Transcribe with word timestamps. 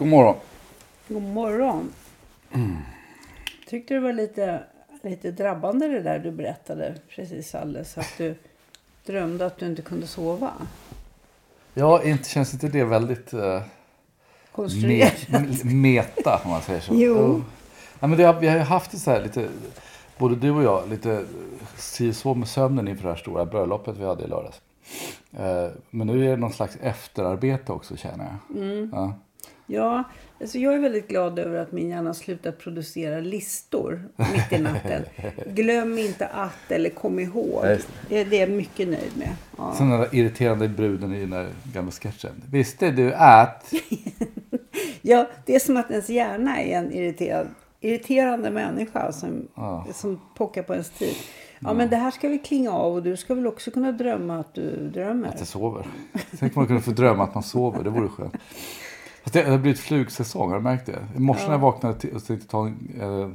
God 0.00 0.08
morgon. 0.08 0.36
God 1.08 1.22
morgon. 1.22 1.92
Tyckte 3.66 3.94
det 3.94 4.00
var 4.00 4.12
lite, 4.12 4.62
lite 5.02 5.30
drabbande 5.30 5.88
det 5.88 6.02
där 6.02 6.18
du 6.18 6.30
berättade 6.30 6.94
precis 7.08 7.54
alldeles. 7.54 7.98
Att 7.98 8.14
du 8.18 8.34
drömde 9.06 9.46
att 9.46 9.58
du 9.58 9.66
inte 9.66 9.82
kunde 9.82 10.06
sova. 10.06 10.52
Ja, 11.74 12.02
inte, 12.02 12.28
känns 12.28 12.54
inte 12.54 12.68
det 12.68 12.84
väldigt 12.84 13.32
me, 13.32 13.60
Konstruerat. 14.52 15.64
meta 15.64 16.40
om 16.44 16.50
man 16.50 16.62
säger 16.62 16.80
så? 16.80 16.94
Jo. 16.94 17.14
Oh. 17.14 17.40
Ja, 18.00 18.06
men 18.06 18.18
det, 18.18 18.36
vi 18.40 18.48
har 18.48 18.56
ju 18.56 18.62
haft 18.62 18.90
det 18.90 18.98
så 18.98 19.10
här 19.10 19.22
lite, 19.22 19.48
både 20.18 20.36
du 20.36 20.50
och 20.50 20.62
jag, 20.62 20.88
lite 20.88 21.24
si 21.76 22.12
så 22.12 22.34
med 22.34 22.48
sömnen 22.48 22.88
inför 22.88 23.02
det 23.02 23.10
här 23.10 23.20
stora 23.20 23.46
bröllopet 23.46 23.96
vi 23.96 24.04
hade 24.04 24.24
i 24.24 24.26
lördags. 24.26 24.60
Eh, 25.32 25.68
men 25.90 26.06
nu 26.06 26.24
är 26.26 26.30
det 26.30 26.36
någon 26.36 26.52
slags 26.52 26.76
efterarbete 26.82 27.72
också 27.72 27.96
känner 27.96 28.24
jag. 28.24 28.62
Mm. 28.62 28.90
Ja. 28.92 29.14
Ja, 29.72 30.04
alltså 30.40 30.58
jag 30.58 30.74
är 30.74 30.78
väldigt 30.78 31.08
glad 31.08 31.38
över 31.38 31.58
att 31.58 31.72
min 31.72 31.88
hjärna 31.88 32.14
slutat 32.14 32.58
producera 32.58 33.20
listor 33.20 34.08
mitt 34.16 34.52
i 34.52 34.62
natten. 34.62 35.02
Glöm 35.46 35.98
inte 35.98 36.26
att 36.26 36.70
eller 36.70 36.90
kom 36.90 37.18
ihåg. 37.18 37.64
Det, 38.08 38.16
är 38.20 38.40
jag 38.40 38.50
mycket 38.50 38.88
nöjd 38.88 39.16
med. 39.18 39.30
Ja. 39.58 39.74
Sen 39.78 39.90
den 39.90 40.00
där 40.00 40.14
irriterande 40.14 40.68
bruden 40.68 41.14
i 41.14 41.20
den 41.20 41.30
där 41.30 41.48
gamla 41.72 41.90
sketchen. 41.90 42.42
Visste 42.50 42.90
du 42.90 43.14
att... 43.14 43.72
Ja, 45.02 45.28
det 45.46 45.54
är 45.54 45.58
som 45.60 45.76
att 45.76 45.90
ens 45.90 46.08
hjärna 46.08 46.60
är 46.60 46.78
en 46.78 46.92
irriterad, 46.92 47.46
irriterande 47.80 48.50
människa 48.50 49.12
som, 49.12 49.48
Ja. 49.54 49.86
som 49.92 50.20
pockar 50.34 50.62
på 50.62 50.72
ens 50.72 50.90
tid. 50.90 51.14
Ja, 51.58 51.72
men 51.74 51.90
det 51.90 51.96
här 51.96 52.10
ska 52.10 52.28
vi 52.28 52.38
klinga 52.38 52.70
av 52.72 52.94
och 52.94 53.02
du 53.02 53.16
ska 53.16 53.34
väl 53.34 53.46
också 53.46 53.70
kunna 53.70 53.92
drömma 53.92 54.38
att 54.38 54.54
du 54.54 54.90
drömmer. 54.94 55.28
Att 55.28 55.38
jag 55.38 55.48
sover. 55.48 55.86
Tänk 56.38 56.56
om 56.56 56.60
man 56.60 56.66
kunde 56.66 56.82
få 56.82 56.90
drömma 56.90 57.24
att 57.24 57.34
man 57.34 57.42
sover. 57.42 57.84
Det 57.84 57.90
vore 57.90 58.08
skönt. 58.08 58.34
Fast 59.22 59.32
det 59.34 59.42
har 59.50 59.58
blivit 59.58 59.80
flugsäsong, 59.80 60.48
har 60.50 60.56
du 60.56 60.62
märkt 60.62 60.86
det? 60.86 60.98
I 61.16 61.20
morse 61.20 61.44
när 61.44 61.52
jag 61.52 61.58
vaknade 61.58 61.94
till- 61.94 62.14
och 62.16 62.24
tänkte 62.24 62.48
ta 62.48 62.66
en, 62.66 62.90
eh, 63.00 63.28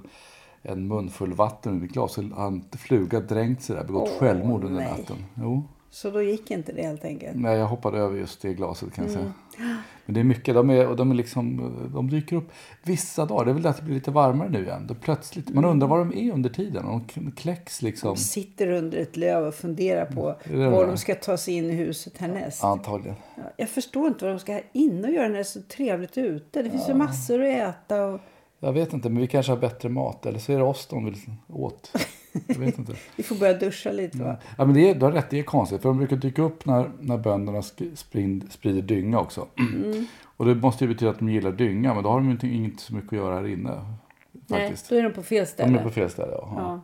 en 0.72 0.88
munfull 0.88 1.34
vatten 1.34 1.76
ur 1.78 1.82
mitt 1.82 1.92
glas 1.92 2.14
så 2.14 2.22
har 2.24 2.48
en 2.48 2.64
fluga 2.72 3.20
dränkt 3.20 3.64
sig 3.64 3.76
där, 3.76 3.84
begått 3.84 4.10
Åh, 4.14 4.20
självmord 4.20 4.64
under 4.64 4.82
nej. 4.82 4.92
natten. 5.00 5.18
Jo. 5.36 5.64
Så 5.96 6.12
då 6.12 6.22
gick 6.22 6.52
inte 6.52 6.72
det 6.72 6.82
helt 6.84 7.06
enkelt. 7.06 7.36
Nej, 7.38 7.58
jag 7.58 7.68
hoppade 7.68 7.98
över 7.98 8.18
just 8.18 8.42
det 8.42 8.54
glaset 8.54 8.94
kan 8.94 9.06
jag 9.06 9.14
Mm. 9.16 9.24
säga. 9.58 9.78
Men 10.06 10.14
det 10.14 10.20
är 10.20 10.24
mycket, 10.24 10.56
de, 10.56 10.70
är, 10.70 10.88
och 10.88 10.96
de, 10.96 11.12
är 11.12 11.16
liksom, 11.16 11.74
de 11.94 12.10
dyker 12.10 12.36
upp 12.36 12.50
vissa 12.84 13.26
dagar. 13.26 13.46
Det 13.46 13.52
är 13.52 13.54
väl 13.54 13.68
att 13.68 13.78
det 13.78 13.84
blir 13.84 13.96
lite 13.96 14.12
varmare 14.12 14.50
nu 14.50 14.64
igen. 14.64 14.86
Då 14.88 14.96
plötsligt, 14.96 15.50
man 15.50 15.66
undrar 15.66 15.88
var 15.88 15.98
de 16.00 16.14
är 16.14 16.32
under 16.34 16.50
tiden. 16.50 16.86
De 16.86 17.02
k- 17.02 17.22
kläcks 17.36 17.82
liksom. 17.82 18.10
De 18.16 18.18
sitter 18.22 18.68
under 18.72 18.98
ett 18.98 19.18
löv 19.18 19.44
och 19.48 19.54
funderar 19.54 20.06
på 20.06 20.36
det 20.44 20.70
var 20.70 20.88
de 20.88 20.98
ska 20.98 21.16
ta 21.16 21.38
sig 21.38 21.54
in 21.54 21.66
i 21.66 21.74
huset 21.74 22.18
härnäst. 22.18 22.64
Antagligen. 22.64 23.16
Ja, 23.36 23.44
Jag 23.58 23.70
förstår 23.70 24.08
inte 24.08 24.26
vad 24.26 24.34
de 24.34 24.40
ska 24.40 24.62
inne 24.74 25.08
och 25.08 25.14
göra 25.14 25.28
när 25.28 25.34
det 25.34 25.40
är 25.40 25.44
så 25.44 25.62
trevligt 25.62 26.18
ute. 26.18 26.62
Det 26.62 26.70
finns 26.70 26.90
ju 26.90 26.94
massor 26.94 27.42
att 27.44 27.58
äta. 27.76 28.06
Och 28.06 28.20
Jag 28.60 28.74
vet 28.74 28.94
inte, 28.94 29.10
men 29.10 29.22
vi 29.22 29.28
kanske 29.28 29.52
har 29.52 29.58
bättre 29.60 29.90
mat. 29.90 30.26
Eller 30.26 30.40
så 30.40 30.52
är 30.52 30.58
det 30.58 30.64
oss 30.64 30.88
de 30.88 31.06
vill 31.06 31.16
åt. 31.50 31.92
Jag 32.48 32.56
vet 32.56 32.78
inte. 32.80 32.96
vi 33.16 33.24
får 33.24 33.36
börja 33.36 33.54
duscha 33.54 33.92
lite 33.92 34.18
va? 34.18 34.38
Ja, 34.58 34.66
men 34.66 34.76
det 34.76 34.90
är, 34.90 34.96
du 34.96 35.06
har 35.06 35.12
rätt, 35.12 35.30
det 35.30 35.40
är 35.40 35.44
konstigt. 35.44 35.82
För 35.82 35.90
de 35.90 35.98
brukar 35.98 36.16
dyka 36.16 36.42
upp 36.42 36.66
när, 36.66 36.92
när 37.00 37.18
bönderna 37.18 37.62
sprind, 37.96 38.52
sprider 38.52 38.82
dynga 38.82 39.20
också. 39.20 39.48
Mm. 39.60 40.06
Och 40.38 40.46
det 40.46 40.56
måste 40.56 40.84
ju 40.84 40.94
betyda 40.94 41.12
att 41.12 41.20
de 41.20 41.30
gillar 41.30 41.52
dynga. 41.52 41.94
Men 41.94 42.04
då 42.04 42.10
har 42.10 42.18
de 42.20 42.32
inte, 42.32 42.48
inte 42.48 42.84
så 42.84 42.96
mycket 42.96 43.14
att 43.14 43.18
göra 43.18 43.36
här 43.36 43.48
inne. 43.48 43.96
Nej, 44.32 44.62
Faktiskt. 44.62 44.90
då 44.90 44.96
är 44.96 45.04
de 45.04 45.14
på 45.14 45.24
fel 45.24 45.46
de 45.46 45.52
ställe. 45.52 45.80
är 45.80 45.84
på 45.84 45.90
fel 45.90 46.10
ställe. 46.10 46.32
Ja. 46.32 46.54
Ja. 46.58 46.82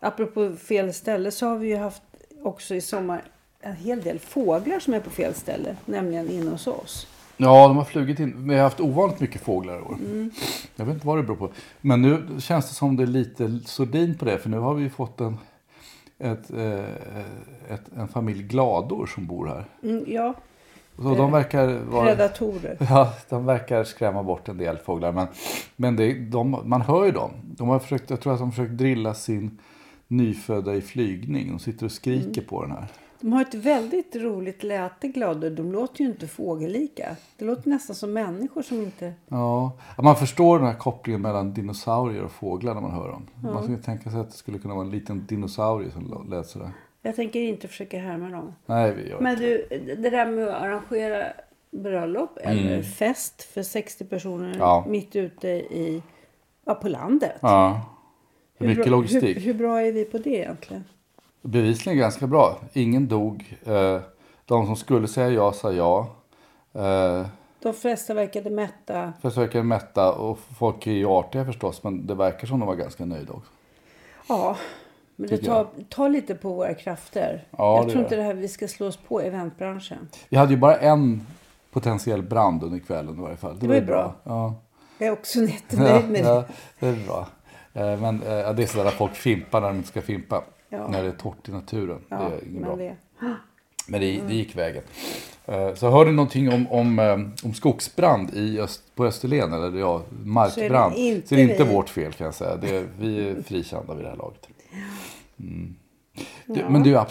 Apropå 0.00 0.56
fel 0.56 0.94
ställe 0.94 1.30
så 1.30 1.46
har 1.46 1.58
vi 1.58 1.68
ju 1.68 1.76
haft 1.76 2.02
också 2.42 2.74
i 2.74 2.80
sommar 2.80 3.24
en 3.60 3.76
hel 3.76 4.00
del 4.00 4.18
fåglar 4.18 4.80
som 4.80 4.94
är 4.94 5.00
på 5.00 5.10
fel 5.10 5.34
ställe. 5.34 5.76
Nämligen 5.84 6.30
inne 6.30 6.50
hos 6.50 6.66
oss. 6.66 7.06
Ja, 7.38 7.68
de 7.68 7.76
har 7.76 7.84
flugit 7.84 8.20
in. 8.20 8.48
Vi 8.48 8.54
har 8.54 8.62
haft 8.62 8.80
ovanligt 8.80 9.20
mycket 9.20 9.40
fåglar 9.40 9.78
i 9.78 9.80
år. 9.80 9.96
Mm. 10.00 10.30
Jag 10.76 10.84
vet 10.84 10.94
inte 10.94 11.06
vad 11.06 11.18
det 11.18 11.22
beror 11.22 11.36
på. 11.36 11.50
Men 11.80 12.02
nu 12.02 12.40
känns 12.40 12.68
det 12.68 12.74
som 12.74 12.96
det 12.96 13.02
är 13.02 13.06
lite 13.06 13.58
sordin 13.64 14.18
på 14.18 14.24
det. 14.24 14.38
För 14.38 14.48
nu 14.48 14.58
har 14.58 14.74
vi 14.74 14.90
fått 14.90 15.20
en, 15.20 15.38
ett, 16.18 16.50
eh, 16.50 17.72
ett, 17.74 17.82
en 17.96 18.08
familj 18.08 18.42
glador 18.42 19.06
som 19.06 19.26
bor 19.26 19.46
här. 19.46 19.64
Mm, 19.82 20.04
ja, 20.06 20.34
Så 20.96 21.14
de 21.14 21.32
verkar 21.32 21.78
vara... 21.90 22.06
predatorer. 22.06 22.76
Ja, 22.90 23.12
de 23.28 23.46
verkar 23.46 23.84
skrämma 23.84 24.22
bort 24.22 24.48
en 24.48 24.58
del 24.58 24.78
fåglar. 24.78 25.12
Men, 25.12 25.26
men 25.76 25.96
det, 25.96 26.14
de, 26.14 26.60
man 26.64 26.80
hör 26.82 27.04
ju 27.04 27.12
dem. 27.12 27.30
De 27.44 27.68
har 27.68 27.78
försökt, 27.78 28.10
jag 28.10 28.20
tror 28.20 28.32
att 28.32 28.38
de 28.38 28.44
har 28.44 28.52
försökt 28.52 28.78
drilla 28.78 29.14
sin 29.14 29.58
nyfödda 30.08 30.74
i 30.74 30.80
flygning. 30.80 31.48
De 31.50 31.58
sitter 31.58 31.86
och 31.86 31.92
skriker 31.92 32.42
på 32.42 32.62
den 32.62 32.70
här. 32.70 32.86
De 33.20 33.32
har 33.32 33.42
ett 33.42 33.54
väldigt 33.54 34.16
roligt 34.16 34.62
läte 34.62 35.08
glador. 35.08 35.50
De 35.50 35.72
låter 35.72 36.00
ju 36.04 36.10
inte 36.10 36.26
fågellika. 36.26 37.16
Det 37.36 37.44
låter 37.44 37.68
nästan 37.68 37.96
som 37.96 38.12
människor 38.12 38.62
som 38.62 38.82
inte... 38.82 39.12
Ja, 39.28 39.72
man 40.02 40.16
förstår 40.16 40.58
den 40.58 40.66
här 40.68 40.74
kopplingen 40.74 41.22
mellan 41.22 41.52
dinosaurier 41.54 42.22
och 42.22 42.30
fåglar 42.32 42.74
när 42.74 42.80
man 42.80 42.90
hör 42.90 43.08
dem. 43.08 43.26
Man 43.42 43.62
skulle 43.62 43.78
tänka 43.78 44.10
sig 44.10 44.20
att 44.20 44.30
det 44.30 44.36
skulle 44.36 44.58
kunna 44.58 44.74
vara 44.74 44.84
en 44.84 44.90
liten 44.90 45.26
dinosaurie 45.26 45.90
som 45.90 46.26
lät 46.30 46.46
sådär. 46.46 46.70
Jag 47.02 47.16
tänker 47.16 47.40
inte 47.40 47.68
försöka 47.68 47.98
härma 47.98 48.28
dem. 48.28 48.54
Nej, 48.66 48.94
vi 48.94 49.08
gör 49.08 49.20
Men 49.20 49.38
du, 49.38 49.66
det 49.98 50.10
där 50.10 50.26
med 50.26 50.48
att 50.48 50.62
arrangera 50.62 51.24
bröllop 51.70 52.38
eller 52.40 52.82
fest 52.82 53.42
för 53.42 53.62
60 53.62 54.04
personer 54.04 54.46
Mm. 54.46 54.58
Ja. 54.58 54.84
mitt 54.88 55.16
ute 55.16 55.48
i... 55.48 56.02
Ja, 56.64 56.74
på 56.74 56.88
landet. 56.88 57.38
Ja, 57.40 57.80
mycket 58.66 58.84
bra- 58.84 58.90
logistik. 58.90 59.36
Hur, 59.36 59.42
hur 59.42 59.54
bra 59.54 59.80
är 59.82 59.92
vi 59.92 60.04
på 60.04 60.18
det 60.18 60.30
egentligen? 60.30 60.84
Bevisligen 61.42 61.98
ganska 61.98 62.26
bra. 62.26 62.58
Ingen 62.72 63.08
dog. 63.08 63.56
Eh, 63.66 64.00
De 64.44 64.66
som 64.66 64.76
skulle 64.76 65.08
säga 65.08 65.28
ja 65.30 65.52
sa 65.52 65.72
ja. 65.72 66.06
Eh, 66.74 67.26
De 67.62 67.74
flesta 67.74 68.14
verkade 68.14 68.50
mätta. 68.50 69.12
Försöker 69.22 69.62
mätta 69.62 70.12
och 70.12 70.38
folk 70.58 70.86
är 70.86 70.92
ju 70.92 71.06
artiga 71.06 71.44
förstås 71.44 71.82
men 71.82 72.06
det 72.06 72.14
verkar 72.14 72.46
som 72.46 72.60
de 72.60 72.66
var 72.66 72.74
ganska 72.76 73.04
nöjda 73.04 73.32
också. 73.32 73.50
Ja, 74.28 74.56
men 75.16 75.28
det 75.28 75.38
tar, 75.38 75.66
tar 75.88 76.08
lite 76.08 76.34
på 76.34 76.48
våra 76.54 76.74
krafter. 76.74 77.44
Ja, 77.50 77.76
jag 77.76 77.86
det 77.86 77.90
tror 77.90 78.02
inte 78.04 78.16
det. 78.16 78.20
det 78.22 78.26
här 78.26 78.34
vi 78.34 78.48
ska 78.48 78.68
slå 78.68 78.86
oss 78.86 78.96
på 78.96 79.20
eventbranschen. 79.20 80.08
Vi 80.28 80.36
hade 80.36 80.52
ju 80.52 80.58
bara 80.58 80.76
en 80.76 81.26
potentiell 81.70 82.22
brand 82.22 82.62
under 82.62 82.78
kvällen 82.78 83.18
i 83.18 83.20
varje 83.22 83.36
fall. 83.36 83.58
Det, 83.58 83.66
var 83.66 83.74
ju 83.74 83.80
ju 83.80 83.86
bra. 83.86 84.14
Ja. 84.24 84.54
Jag 84.98 85.08
är 85.08 85.12
också 85.12 85.38
jättenöjd 85.42 86.10
med 86.10 86.24
det. 86.24 86.28
ja, 86.28 86.44
det 86.80 86.86
är 86.88 87.06
bra. 87.06 87.26
Eh, 87.78 88.00
Men 88.00 88.22
eh, 88.22 88.32
ja, 88.32 88.52
det 88.52 88.62
är 88.62 88.66
sådär 88.66 88.84
att 88.86 88.94
folk 88.94 89.14
fimpar 89.14 89.60
när 89.60 89.68
de 89.68 89.76
inte 89.76 89.88
ska 89.88 90.02
fimpa. 90.02 90.44
Ja. 90.68 90.88
När 90.88 91.02
det 91.02 91.08
är 91.08 91.12
torrt 91.12 91.48
i 91.48 91.52
naturen. 91.52 91.98
Ja, 92.08 92.16
det 92.16 92.24
är 92.36 92.48
inget 92.50 92.62
bra. 92.62 92.76
men 92.76 92.78
det, 92.78 92.96
Men 93.88 94.00
det, 94.00 94.20
det 94.28 94.34
gick 94.34 94.56
vägen. 94.56 94.82
Eh, 95.46 95.74
Så 95.74 95.90
hör 95.90 96.04
ni 96.06 96.12
någonting 96.12 96.52
om, 96.52 96.66
om, 96.70 96.98
om 97.44 97.54
skogsbrand 97.54 98.30
i 98.34 98.60
öst, 98.60 98.82
på 98.94 99.06
Österlen, 99.06 99.52
eller 99.52 99.78
ja, 99.78 100.02
markbrand, 100.24 100.92
så 100.94 101.00
är 101.00 101.04
det 101.04 101.42
inte 101.42 101.52
inte, 101.52 101.64
vi. 101.64 101.74
vårt 101.74 101.88
fel 101.88 102.12
kan 102.12 102.24
jag 102.24 102.34
säga. 102.34 102.56
Det, 102.56 102.76
är- 102.76 102.88
vi 102.98 103.28
är 103.28 103.42
frikända 103.46 103.94
vid 103.94 104.04
det 104.04 104.08
här 104.10 104.16
laget. 104.16 104.48
Mm. 105.40 105.74
Du, 106.46 106.64
Men 106.68 106.82
du, 106.82 106.90
jag 106.90 107.08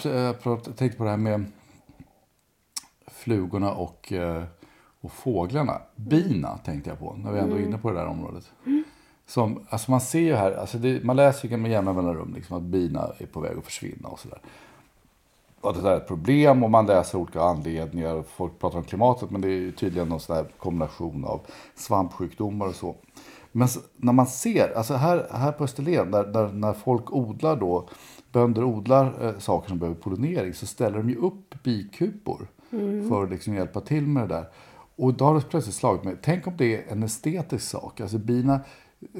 tänkte 0.76 0.98
på 0.98 1.04
det 1.04 1.10
här 1.10 1.16
med 1.16 1.44
flugorna 3.06 3.72
och, 3.72 4.12
och 5.00 5.12
fåglarna. 5.12 5.80
Bina 5.96 6.58
tänkte 6.58 6.90
jag 6.90 6.98
på, 6.98 7.14
när 7.24 7.32
vi 7.32 7.38
ändå 7.38 7.56
är 7.56 7.60
inne 7.60 7.78
på 7.78 7.90
det 7.90 7.96
där 7.98 8.06
området. 8.06 8.52
Som, 9.28 9.60
alltså 9.68 9.90
man 9.90 10.00
ser 10.00 10.20
ju 10.20 10.34
här, 10.34 10.52
alltså 10.52 10.78
det, 10.78 11.04
man 11.04 11.16
läser 11.16 11.48
ju 11.48 11.56
med 11.56 11.70
jämna 11.70 11.92
mellanrum 11.92 12.34
liksom 12.34 12.56
att 12.56 12.62
bina 12.62 13.12
är 13.18 13.26
på 13.26 13.40
väg 13.40 13.58
att 13.58 13.64
försvinna 13.64 14.08
och 14.08 14.18
sådär. 14.20 14.38
Och 15.60 15.74
det 15.74 15.80
där 15.80 15.90
är 15.90 15.96
ett 15.96 16.08
problem 16.08 16.62
och 16.64 16.70
man 16.70 16.86
läser 16.86 17.18
olika 17.18 17.40
anledningar. 17.42 18.22
Folk 18.28 18.58
pratar 18.58 18.78
om 18.78 18.84
klimatet 18.84 19.30
men 19.30 19.40
det 19.40 19.48
är 19.48 19.70
tydligen 19.72 20.08
någon 20.08 20.20
sån 20.20 20.36
här 20.36 20.44
kombination 20.58 21.24
av 21.24 21.40
svampsjukdomar 21.74 22.66
och 22.66 22.74
så. 22.74 22.94
Men 23.52 23.64
s- 23.64 23.78
när 23.96 24.12
man 24.12 24.26
ser, 24.26 24.76
alltså 24.76 24.94
här, 24.94 25.26
här 25.30 25.52
på 25.52 25.64
Österlen, 25.64 26.10
där, 26.10 26.24
där, 26.24 26.48
när 26.48 26.72
folk 26.72 27.12
odlar 27.12 27.56
då, 27.56 27.88
bönder 28.32 28.64
odlar 28.64 29.26
eh, 29.26 29.38
saker 29.38 29.68
som 29.68 29.78
behöver 29.78 30.00
pollinering 30.00 30.54
så 30.54 30.66
ställer 30.66 30.98
de 30.98 31.10
ju 31.10 31.16
upp 31.16 31.62
bikupor 31.62 32.46
för 33.08 33.24
att 33.24 33.30
liksom 33.30 33.54
hjälpa 33.54 33.80
till 33.80 34.06
med 34.06 34.22
det 34.28 34.34
där. 34.34 34.44
Och 34.96 35.14
då 35.14 35.24
har 35.24 35.34
det 35.34 35.40
plötsligt 35.40 35.74
slagit 35.74 36.04
mig, 36.04 36.16
tänk 36.22 36.46
om 36.46 36.56
det 36.56 36.76
är 36.76 36.92
en 36.92 37.02
estetisk 37.02 37.68
sak. 37.68 38.00
Alltså 38.00 38.18
bina 38.18 38.60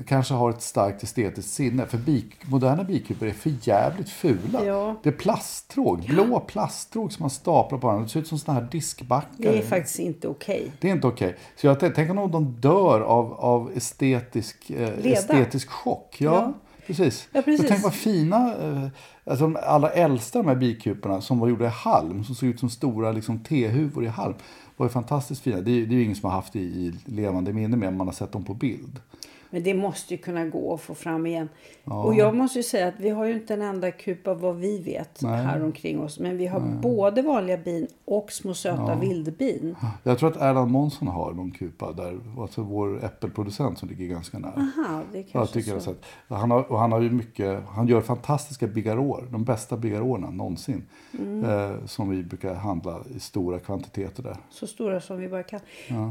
kanske 0.06 0.34
har 0.34 0.50
ett 0.50 0.62
starkt 0.62 1.02
estetiskt 1.02 1.52
sinne. 1.54 1.86
För 1.86 1.98
bik, 1.98 2.36
moderna 2.50 2.84
bikupor 2.84 3.28
är 3.28 3.32
för 3.32 3.52
jävligt 3.62 4.10
fula. 4.10 4.64
Ja. 4.64 4.94
Det 5.02 5.08
är 5.08 5.12
plasttråg, 5.12 6.00
blå 6.08 6.40
plasttråg 6.40 7.12
som 7.12 7.22
man 7.22 7.30
staplar 7.30 7.78
på 7.78 7.86
varandra. 7.86 8.04
Det 8.04 8.10
ser 8.10 8.20
ut 8.20 8.26
som 8.26 8.38
såna 8.38 8.60
här 8.60 8.68
diskbackar. 8.70 9.28
Det 9.36 9.58
är 9.58 9.62
faktiskt 9.62 9.98
inte 9.98 10.28
okej. 10.28 10.72
Det 10.80 10.88
är 10.88 10.92
inte 10.92 11.06
okej. 11.06 11.36
Så 11.56 11.66
jag 11.66 11.80
tänkte, 11.80 11.96
tänk 12.06 12.18
om 12.18 12.30
de 12.30 12.44
dör 12.60 13.00
av, 13.00 13.32
av 13.34 13.72
estetisk, 13.76 14.70
eh, 14.70 15.06
estetisk 15.06 15.70
chock. 15.70 16.16
Ja, 16.20 16.32
Ja. 16.34 16.52
precis. 16.86 17.28
Ja, 17.32 17.42
precis. 17.42 17.68
Tänk 17.68 17.82
vad 17.82 17.94
fina, 17.94 18.54
eh, 18.62 18.86
alltså 19.24 19.44
de 19.44 19.56
allra 19.66 19.90
äldsta 19.90 20.38
de 20.38 20.48
här 20.48 20.54
bikuporna 20.56 21.20
som 21.20 21.38
var 21.38 21.48
gjorda 21.48 21.64
i 21.64 21.68
halm, 21.68 22.24
som 22.24 22.34
såg 22.34 22.48
ut 22.48 22.60
som 22.60 22.70
stora 22.70 23.12
liksom, 23.12 23.38
tehuvor 23.38 24.04
i 24.04 24.08
halm, 24.08 24.34
var 24.76 24.86
ju 24.86 24.90
fantastiskt 24.90 25.42
fina. 25.42 25.60
Det 25.60 25.70
är, 25.70 25.86
det 25.86 25.94
är 25.94 25.96
ju 25.98 26.04
ingen 26.04 26.16
som 26.16 26.30
har 26.30 26.36
haft 26.36 26.52
det 26.52 26.58
i 26.60 26.94
levande 27.04 27.52
minne 27.52 27.76
men 27.76 27.96
man 27.96 28.06
har 28.06 28.14
sett 28.14 28.32
dem 28.32 28.44
på 28.44 28.54
bild. 28.54 29.00
Men 29.50 29.62
det 29.62 29.74
måste 29.74 30.14
ju 30.14 30.18
kunna 30.18 30.46
gå 30.46 30.74
att 30.74 30.80
få 30.80 30.94
fram 30.94 31.26
igen. 31.26 31.48
Och 31.84 32.14
jag 32.14 32.34
måste 32.34 32.58
ju 32.58 32.62
säga 32.62 32.88
att 32.88 32.94
vi 33.00 33.10
har 33.10 33.24
ju 33.24 33.34
inte 33.34 33.54
en 33.54 33.62
enda 33.62 33.90
kupa 33.90 34.34
vad 34.34 34.56
vi 34.56 34.78
vet 34.78 35.22
Nej. 35.22 35.44
här 35.44 35.64
omkring 35.64 36.00
oss. 36.00 36.18
Men 36.18 36.36
vi 36.36 36.46
har 36.46 36.60
både 36.60 37.22
vanliga 37.22 37.56
bin 37.56 37.86
och 38.04 38.32
små 38.32 38.54
söta 38.54 38.94
vildbin. 38.94 39.76
Jag 40.02 40.18
tror 40.18 40.30
att 40.30 40.36
Erland 40.36 40.70
Månsson 40.70 41.08
har 41.08 41.32
någon 41.32 41.50
kupa 41.50 41.92
där, 41.92 42.20
alltså 42.38 42.62
vår 42.62 43.04
äppelproducent 43.04 43.78
som 43.78 43.88
ligger 43.88 44.06
ganska 44.06 44.38
nära. 44.38 44.52
Aha, 44.56 45.02
det 45.12 45.18
är 45.18 45.22
Jag 45.22 45.32
kanske 45.32 45.54
tycker 45.54 45.78
så. 45.78 45.90
Att, 45.90 46.04
han, 46.28 46.50
har, 46.50 46.72
och 46.72 46.78
han 46.78 46.92
har 46.92 47.00
ju 47.00 47.10
mycket, 47.10 47.62
han 47.68 47.88
gör 47.88 48.00
fantastiska 48.00 48.66
bigarråer, 48.66 49.24
de 49.30 49.44
bästa 49.44 49.76
bigarråerna 49.76 50.30
någonsin. 50.30 50.82
Mm. 51.18 51.44
Eh, 51.44 51.86
som 51.86 52.10
vi 52.10 52.22
brukar 52.22 52.54
handla 52.54 53.00
i 53.16 53.20
stora 53.20 53.58
kvantiteter 53.58 54.22
där. 54.22 54.36
Så 54.50 54.66
stora 54.66 55.00
som 55.00 55.18
vi 55.18 55.28
bara 55.28 55.42
kan. 55.42 55.60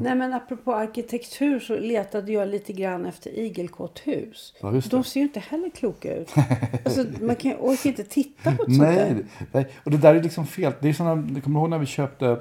Nej 0.02 0.16
men 0.16 0.34
apropå 0.34 0.74
arkitektur 0.74 1.60
så 1.60 1.76
letade 1.76 2.32
jag 2.32 2.48
lite 2.50 2.74
grann 2.74 3.06
efter 3.06 3.27
igelkotthus. 3.36 4.54
Ja. 4.62 4.82
De 4.90 5.04
ser 5.04 5.20
ju 5.20 5.26
inte 5.26 5.40
heller 5.40 5.70
kloka 5.70 6.16
ut. 6.16 6.34
alltså, 6.86 7.06
man 7.22 7.36
kan, 7.36 7.52
orkar 7.60 7.90
inte 7.90 8.04
titta 8.04 8.52
på 8.52 8.64
ett 8.64 8.76
sånt 8.76 8.78
Nej, 8.78 8.96
där. 8.96 9.26
nej, 9.52 9.68
och 9.84 9.92
det 9.92 9.98
där 9.98 10.16
är 10.16 10.24
liksom 10.24 10.48
fel. 10.48 10.74
Det 10.82 10.90
är 10.90 10.94
såna, 10.94 11.28
jag 11.34 11.44
kommer 11.44 11.60
ihåg 11.60 11.70
när 11.70 11.80
vi 11.80 11.86
köpte, 11.86 12.40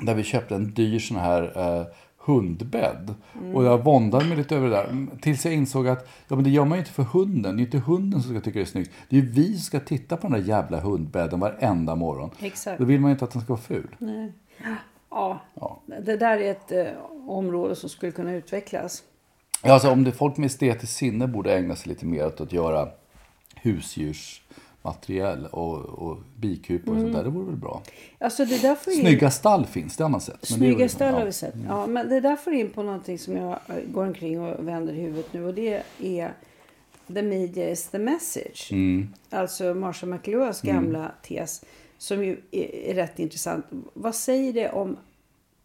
när 0.00 0.14
vi 0.14 0.22
köpte 0.22 0.54
en 0.54 0.74
dyr 0.74 0.98
sån 0.98 1.16
här 1.16 1.42
eh, 1.56 1.86
hundbädd. 2.18 3.14
Mm. 3.40 3.56
Och 3.56 3.64
jag 3.64 3.84
våndade 3.84 4.24
mig 4.24 4.36
lite 4.36 4.56
över 4.56 4.68
det 4.68 4.74
där. 4.74 5.06
Tills 5.20 5.44
jag 5.44 5.54
insåg 5.54 5.88
att 5.88 6.08
ja, 6.28 6.34
men 6.36 6.44
det 6.44 6.50
gör 6.50 6.64
man 6.64 6.78
ju 6.78 6.80
inte 6.80 6.92
för 6.92 7.02
hunden. 7.02 7.56
Det 7.56 7.62
är 7.62 7.64
inte 7.64 7.78
hunden 7.78 8.22
som 8.22 8.30
ska 8.32 8.40
tycka 8.40 8.58
det 8.58 8.62
är 8.62 8.66
snyggt. 8.66 8.90
Det 9.08 9.16
är 9.16 9.20
ju 9.20 9.26
vi 9.28 9.52
som 9.52 9.60
ska 9.60 9.80
titta 9.80 10.16
på 10.16 10.28
den 10.28 10.40
där 10.40 10.48
jävla 10.48 10.80
hundbädden 10.80 11.40
varenda 11.40 11.94
morgon. 11.94 12.30
Exakt. 12.40 12.78
Då 12.78 12.84
vill 12.84 13.00
man 13.00 13.10
ju 13.10 13.12
inte 13.12 13.24
att 13.24 13.30
den 13.30 13.42
ska 13.42 13.52
vara 13.52 13.60
ful. 13.62 13.96
Ja, 15.10 15.40
Ja. 15.54 15.80
det 16.02 16.16
där 16.16 16.38
är 16.38 16.50
ett 16.50 16.72
eh, 16.72 16.86
område 17.26 17.76
som 17.76 17.88
skulle 17.88 18.12
kunna 18.12 18.32
utvecklas. 18.34 19.02
Ja, 19.64 19.72
alltså, 19.72 19.90
om 19.90 20.04
det 20.04 20.12
folk 20.12 20.36
med 20.36 20.46
estetiskt 20.46 20.96
sinne 20.96 21.26
borde 21.26 21.54
ägna 21.56 21.76
sig 21.76 21.88
lite 21.88 22.06
mer 22.06 22.26
åt 22.26 22.40
att 22.40 22.52
göra 22.52 22.88
husdjursmaterial 23.54 25.46
och, 25.46 25.78
och 25.78 26.18
bikupor 26.36 26.94
och 26.94 27.00
sånt 27.00 27.12
där. 27.12 27.24
Det 27.24 27.30
vore 27.30 27.46
väl 27.46 27.56
bra. 27.56 27.82
Alltså 28.18 28.44
det 28.44 28.62
där 28.62 28.74
får 28.74 28.92
in... 28.92 29.00
Snygga 29.00 29.30
stall 29.30 29.66
finns, 29.66 29.96
det 29.96 30.04
har 30.04 30.08
man 30.10 30.20
sett. 30.20 30.50
Men 30.50 30.60
det 30.60 30.66
är 30.66 30.68
Snygga 30.68 30.78
väl- 30.78 30.90
stall 30.90 31.14
har 31.14 31.24
vi 31.24 31.32
sett. 31.32 31.54
Ja, 31.68 31.86
men 31.86 32.08
det 32.08 32.20
där 32.20 32.36
får 32.36 32.52
in 32.52 32.70
på 32.70 32.82
någonting 32.82 33.18
som 33.18 33.36
jag 33.36 33.50
eh, 33.50 33.74
går 33.86 34.06
omkring 34.06 34.40
och 34.40 34.68
vänder 34.68 34.92
huvudet 34.92 35.32
nu. 35.32 35.44
Och 35.44 35.54
det 35.54 35.82
är 35.98 36.32
The 37.14 37.22
media 37.22 37.70
is 37.70 37.88
the 37.88 37.98
message. 37.98 38.68
Mm. 38.72 39.08
Alltså 39.30 39.74
Marshall 39.74 40.10
McLuhans 40.10 40.60
gamla 40.60 41.12
tes. 41.22 41.64
Som 41.98 42.24
ju 42.24 42.40
är, 42.50 42.74
är 42.74 42.94
rätt 42.94 43.18
intressant. 43.18 43.66
Vad 43.94 44.14
säger 44.14 44.52
det 44.52 44.70
om 44.70 44.96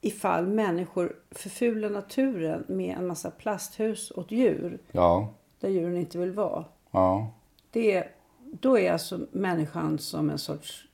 ifall 0.03 0.47
människor 0.47 1.15
förfular 1.31 1.89
naturen 1.89 2.63
med 2.67 2.97
en 2.97 3.07
massa 3.07 3.31
plasthus 3.31 4.11
åt 4.15 4.31
djur. 4.31 4.79
Ja, 4.91 5.33
Där 5.59 5.69
djuren 5.69 5.97
inte 5.97 6.17
vill 6.17 6.31
vara. 6.31 6.65
ja. 6.91 7.31
Det, 7.71 8.03
då 8.61 8.79
är 8.79 8.91
alltså 8.91 9.19
människan 9.31 9.99
som 9.99 10.29
en 10.29 10.37
sorts 10.37 10.85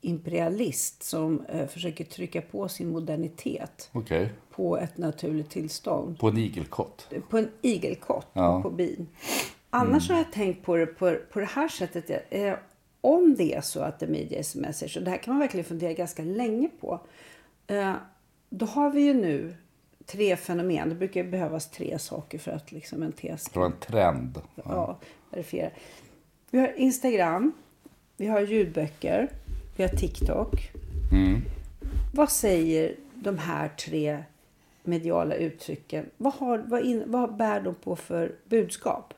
imperialist 0.00 1.02
som 1.02 1.40
eh, 1.48 1.66
försöker 1.66 2.04
trycka 2.04 2.42
på 2.42 2.68
sin 2.68 2.88
modernitet 2.88 3.90
okej. 3.92 4.32
på 4.50 4.78
ett 4.78 4.98
naturligt 4.98 5.50
tillstånd. 5.50 6.18
På 6.18 6.28
en 6.28 6.36
igelkott. 6.38 7.08
På 7.28 7.38
en 7.38 7.50
igelkott 7.62 8.26
Ja. 8.32 8.56
och 8.56 8.62
på 8.62 8.70
bin. 8.70 9.08
Annars 9.70 10.10
har 10.10 10.16
jag 10.16 10.32
tänkt 10.32 10.64
på 10.64 10.76
det 10.76 10.86
på, 10.86 11.16
på 11.32 11.38
det 11.40 11.46
här 11.46 11.68
sättet. 11.68 12.26
Eh, 12.30 12.54
om 13.00 13.34
det 13.34 13.54
är 13.54 13.60
så 13.60 13.80
att 13.80 13.98
the 14.00 14.06
media 14.06 14.38
is 14.38 14.56
a 14.56 14.58
message, 14.62 14.96
och 14.96 15.02
det 15.02 15.10
här 15.10 15.18
kan 15.18 15.34
man 15.34 15.40
verkligen 15.40 15.64
fundera 15.64 15.92
ganska 15.92 16.22
länge 16.22 16.68
på. 16.80 17.00
Eh, 17.66 17.92
då 18.52 18.66
har 18.66 18.90
vi 18.90 19.00
ju 19.00 19.14
nu 19.14 19.54
tre 20.06 20.36
fenomen. 20.36 20.88
Det 20.88 20.94
brukar 20.94 21.24
behövas 21.24 21.70
tre 21.70 21.98
saker 21.98 22.38
för 22.38 22.50
att 22.50 22.72
liksom 22.72 23.02
en 23.02 23.12
tes 23.12 23.54
var 23.56 23.66
en 23.66 23.76
trend. 23.80 24.40
ja, 24.64 24.98
verifiera. 25.30 25.70
Vi 26.50 26.58
har 26.58 26.72
Instagram, 26.76 27.52
vi 28.16 28.26
har 28.26 28.40
ljudböcker, 28.40 29.28
vi 29.76 29.82
har 29.82 29.90
TikTok. 29.90 30.70
Vad 32.14 32.30
säger 32.30 32.96
de 33.14 33.38
här 33.38 33.68
tre 33.68 34.22
mediala 34.82 35.34
uttrycken? 35.34 36.06
Vad, 36.16 36.32
har, 36.34 36.58
vad, 36.58 36.82
in, 36.84 37.02
vad 37.06 37.36
bär 37.36 37.60
de 37.60 37.74
på 37.74 37.96
för 37.96 38.32
budskap? 38.44 39.14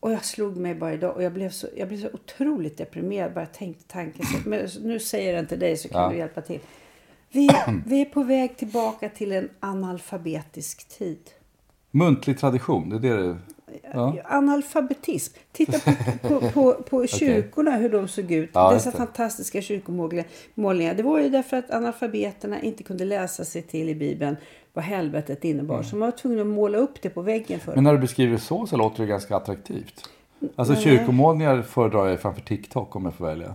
Och 0.00 0.12
jag 0.12 0.24
slog 0.24 0.56
mig 0.56 0.74
bara 0.74 0.92
idag 0.92 1.16
och 1.16 1.22
jag 1.22 1.32
blev 1.32 1.50
så, 1.50 1.66
jag 1.76 1.88
blev 1.88 1.98
så 2.00 2.08
otroligt 2.12 2.76
deprimerad 2.78 3.32
bara 3.34 3.40
jag 3.40 3.52
tänkte 3.52 3.84
tanken. 3.86 4.26
Men 4.46 4.68
nu 4.82 4.98
säger 5.00 5.26
jag 5.32 5.38
den 5.38 5.46
till 5.46 5.58
dig 5.58 5.76
så 5.76 5.88
kan 5.88 6.02
Ja. 6.02 6.08
du 6.10 6.16
hjälpa 6.16 6.40
till. 6.40 6.60
Vi, 7.32 7.48
vi 7.86 8.00
är 8.00 8.04
på 8.04 8.22
väg 8.22 8.56
tillbaka 8.56 9.08
till 9.08 9.32
en 9.32 9.48
analfabetisk 9.60 10.88
tid. 10.88 11.18
Muntlig 11.90 12.38
tradition, 12.38 12.88
det 12.88 13.08
är 13.08 13.16
det 13.16 13.26
det 13.26 13.36
Ja. 13.92 14.16
Analfabetism. 14.24 15.34
Titta 15.52 15.78
på, 15.78 16.28
på, 16.28 16.50
på, 16.50 16.72
på 16.72 17.06
kyrkorna 17.06 17.70
hur 17.70 17.90
de 17.90 18.08
såg 18.08 18.30
ut. 18.32 18.50
Ja, 18.52 18.72
Dessa 18.72 18.92
fantastiska 18.92 19.62
kyrkomålningar. 19.62 20.94
Det 20.94 21.02
var 21.02 21.20
ju 21.20 21.28
därför 21.28 21.56
att 21.56 21.70
analfabeterna 21.70 22.60
inte 22.60 22.82
kunde 22.82 23.04
läsa 23.04 23.44
sig 23.44 23.62
till 23.62 23.88
i 23.88 23.94
Bibeln 23.94 24.36
vad 24.72 24.84
helvetet 24.84 25.44
innebar. 25.44 25.82
Så 25.82 25.96
man 25.96 26.06
var 26.06 26.16
tvungen 26.16 26.40
att 26.40 26.46
måla 26.46 26.78
upp 26.78 27.02
det 27.02 27.10
på 27.10 27.22
väggen 27.22 27.60
för 27.60 27.74
Men 27.74 27.84
när 27.84 27.92
du 27.92 27.98
beskriver 27.98 28.32
det 28.32 28.38
så 28.38 28.66
så 28.66 28.76
låter 28.76 29.02
det 29.02 29.08
ganska 29.08 29.36
attraktivt. 29.36 30.10
Alltså 30.56 30.74
kyrkomålningar 30.74 31.62
föredrar 31.62 32.06
jag 32.06 32.20
framför 32.20 32.40
TikTok 32.40 32.96
om 32.96 33.04
jag 33.04 33.14
får 33.14 33.26
välja. 33.26 33.54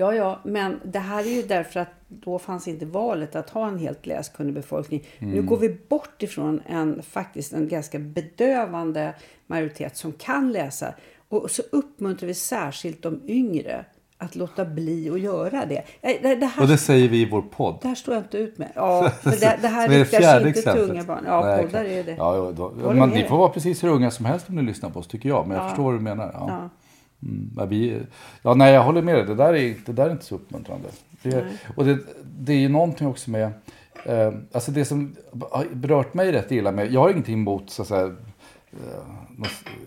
Ja, 0.00 0.14
ja, 0.14 0.38
men 0.44 0.80
det 0.84 0.98
här 0.98 1.20
är 1.24 1.30
ju 1.36 1.42
därför 1.42 1.80
att 1.80 1.88
då 2.08 2.38
fanns 2.38 2.68
inte 2.68 2.86
valet 2.86 3.36
att 3.36 3.50
ha 3.50 3.68
en 3.68 3.78
helt 3.78 4.06
läskunnig 4.06 4.54
befolkning. 4.54 5.04
Mm. 5.18 5.34
Nu 5.34 5.42
går 5.42 5.56
vi 5.56 5.76
bort 5.88 6.22
ifrån 6.22 6.60
en 6.66 7.02
faktiskt 7.02 7.52
en 7.52 7.68
ganska 7.68 7.98
bedövande 7.98 9.14
majoritet 9.46 9.96
som 9.96 10.12
kan 10.12 10.52
läsa. 10.52 10.94
Och 11.28 11.50
så 11.50 11.62
uppmuntrar 11.72 12.26
vi 12.26 12.34
särskilt 12.34 13.02
de 13.02 13.20
yngre 13.26 13.84
att 14.18 14.36
låta 14.36 14.64
bli 14.64 15.10
att 15.10 15.20
göra 15.20 15.66
det. 15.66 15.82
Det, 16.00 16.34
det, 16.34 16.46
här, 16.46 16.62
Och 16.62 16.68
det 16.68 16.78
säger 16.78 17.08
vi 17.08 17.20
i 17.22 17.30
vår 17.30 17.42
podd. 17.42 17.78
det 17.82 17.88
här 17.88 17.94
står 17.94 18.14
jag 18.14 18.24
inte 18.24 18.38
ut 18.38 18.58
med. 18.58 18.72
Ja, 18.74 19.10
för 19.22 19.30
det, 19.30 19.58
det 19.62 19.68
här 19.68 19.88
riktar 19.98 20.20
sig 20.20 20.48
inte 20.48 20.62
till 20.62 20.80
unga 20.80 21.04
barn. 21.04 21.24
Ja, 21.26 21.44
Nej, 21.44 21.62
poddar 21.62 21.84
är 21.84 22.04
det. 22.04 22.14
Ja, 22.18 22.52
då, 22.56 22.72
man, 22.94 23.10
ni 23.10 23.24
får 23.24 23.36
vara 23.38 23.48
precis 23.48 23.84
hur 23.84 23.88
unga 23.88 24.10
som 24.10 24.24
helst 24.24 24.48
om 24.48 24.54
ni 24.56 24.62
lyssnar 24.62 24.90
på 24.90 24.98
oss 24.98 25.08
tycker 25.08 25.28
jag. 25.28 25.46
Men 25.48 25.56
jag 25.56 25.64
Ja. 25.64 25.68
förstår 25.68 25.84
vad 25.84 25.94
du 25.94 26.00
menar. 26.00 26.30
Ja. 26.34 26.68
Mm, 27.22 27.68
vi, 27.68 28.02
ja, 28.42 28.54
nej, 28.54 28.74
jag 28.74 28.82
håller 28.82 29.02
med 29.02 29.14
dig. 29.14 29.24
Det 29.24 29.34
där 29.34 29.54
är, 29.54 29.76
det 29.86 29.92
där 29.92 30.06
är 30.06 30.12
inte 30.12 30.24
så 30.24 30.34
uppmuntrande. 30.34 30.88
Det, 31.22 31.44
och 31.76 31.84
det, 31.84 31.98
det 32.38 32.52
är 32.52 32.58
ju 32.58 32.68
någonting 32.68 33.06
också 33.06 33.30
med... 33.30 33.52
Eh, 34.04 34.32
alltså 34.52 34.72
det 34.72 34.84
som 34.84 35.16
har 35.50 35.66
berört 35.74 36.14
mig 36.14 36.32
rätt 36.32 36.52
illa 36.52 36.72
med... 36.72 36.92
Jag 36.92 37.00
har 37.00 37.10
ingenting 37.10 37.34
emot 37.34 37.70
så 37.70 37.82
att 37.82 37.88
säga, 37.88 38.06
eh, 38.72 39.04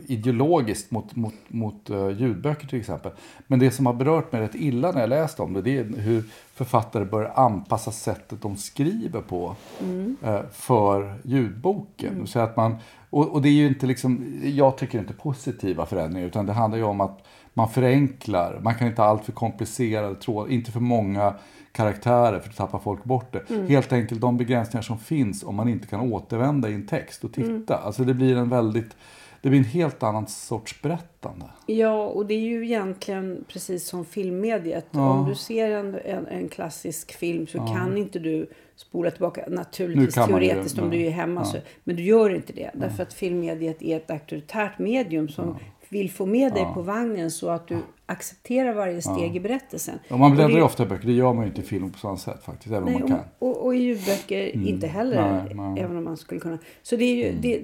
ideologiskt 0.08 0.92
mot, 0.92 1.16
mot, 1.16 1.34
mot 1.48 1.90
uh, 1.90 2.10
ljudböcker 2.12 2.68
till 2.68 2.80
exempel. 2.80 3.12
Men 3.48 3.60
det 3.60 3.72
som 3.72 3.86
har 3.86 3.94
berört 3.94 4.32
mig 4.32 4.42
rätt 4.42 4.56
illa 4.56 4.92
när 4.92 5.00
jag 5.00 5.10
läst 5.10 5.40
om 5.40 5.54
det, 5.54 5.62
det 5.62 5.78
är 5.78 5.84
hur 5.84 6.24
författare 6.54 7.06
börjar 7.06 7.32
anpassa 7.36 7.92
sättet 7.92 8.42
de 8.42 8.58
skriver 8.58 9.22
på 9.22 9.56
mm. 9.82 10.18
uh, 10.26 10.40
för 10.52 11.16
ljudboken. 11.24 12.14
Mm. 12.14 12.28
Så 12.28 12.40
att 12.40 12.58
man, 12.58 12.76
och, 13.10 13.30
och, 13.30 13.42
det 13.42 13.50
är 13.50 13.54
ju 13.54 13.68
inte 13.68 13.86
liksom, 13.86 14.42
jag 14.44 14.78
tycker 14.78 15.00
inte 15.00 15.14
positiva 15.14 15.86
förändringar, 15.86 16.28
utan 16.28 16.46
det 16.46 16.54
handlar 16.54 16.78
ju 16.78 16.84
om 16.84 17.02
att 17.02 17.26
man 17.54 17.70
förenklar. 17.70 18.60
Man 18.64 18.76
kan 18.76 18.88
inte 18.88 19.02
ha 19.02 19.10
allt 19.10 19.26
för 19.26 19.32
komplicerade 19.32 20.16
trådar, 20.16 20.52
inte 20.52 20.72
för 20.72 20.80
många 20.80 21.34
karaktärer 21.74 22.40
för 22.40 22.50
att 22.50 22.56
tappa 22.56 22.80
folk 22.80 23.04
bort 23.04 23.34
det. 23.34 23.50
Mm. 23.50 23.68
Helt 23.68 23.94
enkelt 23.94 24.22
de 24.22 24.38
begränsningar 24.38 24.82
som 24.82 25.00
finns 25.00 25.44
om 25.44 25.56
man 25.56 25.70
inte 25.70 25.88
kan 25.88 26.00
återvända 26.00 26.70
i 26.70 26.74
en 26.74 26.88
text 26.88 27.24
och 27.24 27.34
titta. 27.34 27.74
Mm. 27.76 27.86
Alltså 27.86 28.04
det 28.04 28.14
blir 28.14 28.38
en 28.38 28.50
väldigt 28.50 28.96
det 29.44 29.50
blir 29.50 29.60
en 29.60 29.66
helt 29.66 30.04
annan 30.04 30.28
sorts 30.28 30.82
berättande. 30.82 31.46
Ja, 31.66 32.08
och 32.08 32.26
det 32.26 32.34
är 32.34 32.40
ju 32.40 32.66
egentligen 32.66 33.46
precis 33.48 33.88
som 33.88 34.06
filmmediet. 34.06 34.86
Ja. 34.92 35.10
Om 35.10 35.30
du 35.30 35.36
ser 35.36 35.72
en, 35.72 35.96
en, 36.06 36.28
en 36.28 36.50
klassisk 36.50 37.14
film 37.14 37.48
så 37.48 37.58
ja. 37.58 37.68
kan 37.68 37.98
inte 37.98 38.20
du 38.20 38.50
spola 38.76 39.12
tillbaka. 39.12 39.46
Naturligtvis 39.48 40.16
teoretiskt 40.16 40.80
om 40.80 40.90
du 40.90 41.02
är 41.02 41.10
hemma. 41.10 41.42
Ja. 41.42 41.46
Så, 41.46 41.58
men 41.84 41.96
du 41.96 42.04
gör 42.04 42.36
inte 42.36 42.54
det. 42.54 42.72
Därför 42.74 43.04
att 43.04 43.14
filmmediet 43.14 43.82
är 43.82 43.98
ett 43.98 44.12
auktoritärt 44.12 44.80
medium 44.80 45.30
som 45.30 45.58
vill 45.90 46.12
få 46.12 46.26
med 46.26 46.54
dig 46.54 46.66
på 46.74 46.82
vagnen 46.82 47.32
så 47.32 47.50
att 47.50 47.68
du 47.68 47.78
accepterar 48.06 48.74
varje 48.74 49.02
steg 49.02 49.36
i 49.36 49.40
berättelsen. 49.40 50.00
Ja, 50.08 50.18
man 50.18 50.36
bläddrar 50.36 50.56
ju 50.56 50.62
ofta 50.62 50.84
i 50.84 50.86
böcker, 50.86 51.08
det 51.08 51.14
gör 51.14 51.34
man 51.34 51.44
ju 51.44 51.50
inte 51.50 51.62
i 51.62 51.64
film 51.64 51.92
på 51.92 52.00
samma 52.00 52.18
sätt 52.18 52.44
faktiskt, 52.44 52.72
även 52.72 52.84
nej, 52.84 52.96
om 52.96 53.02
man 53.02 53.10
kan. 53.10 53.20
Och, 53.40 53.66
och 53.66 53.76
i 53.76 53.78
ljudböcker 53.78 54.52
mm. 54.56 54.68
inte 54.68 54.88
heller, 54.88 55.44
nej, 55.44 55.56
nej. 55.56 55.84
även 55.84 55.98
om 55.98 56.04
man 56.04 56.18
skulle 56.18 56.42
kunna. 56.42 56.58
Så 56.82 56.96
det 56.96 57.04
är 57.04 57.16
ju, 57.16 57.30
mm. 57.30 57.42
det, 57.42 57.62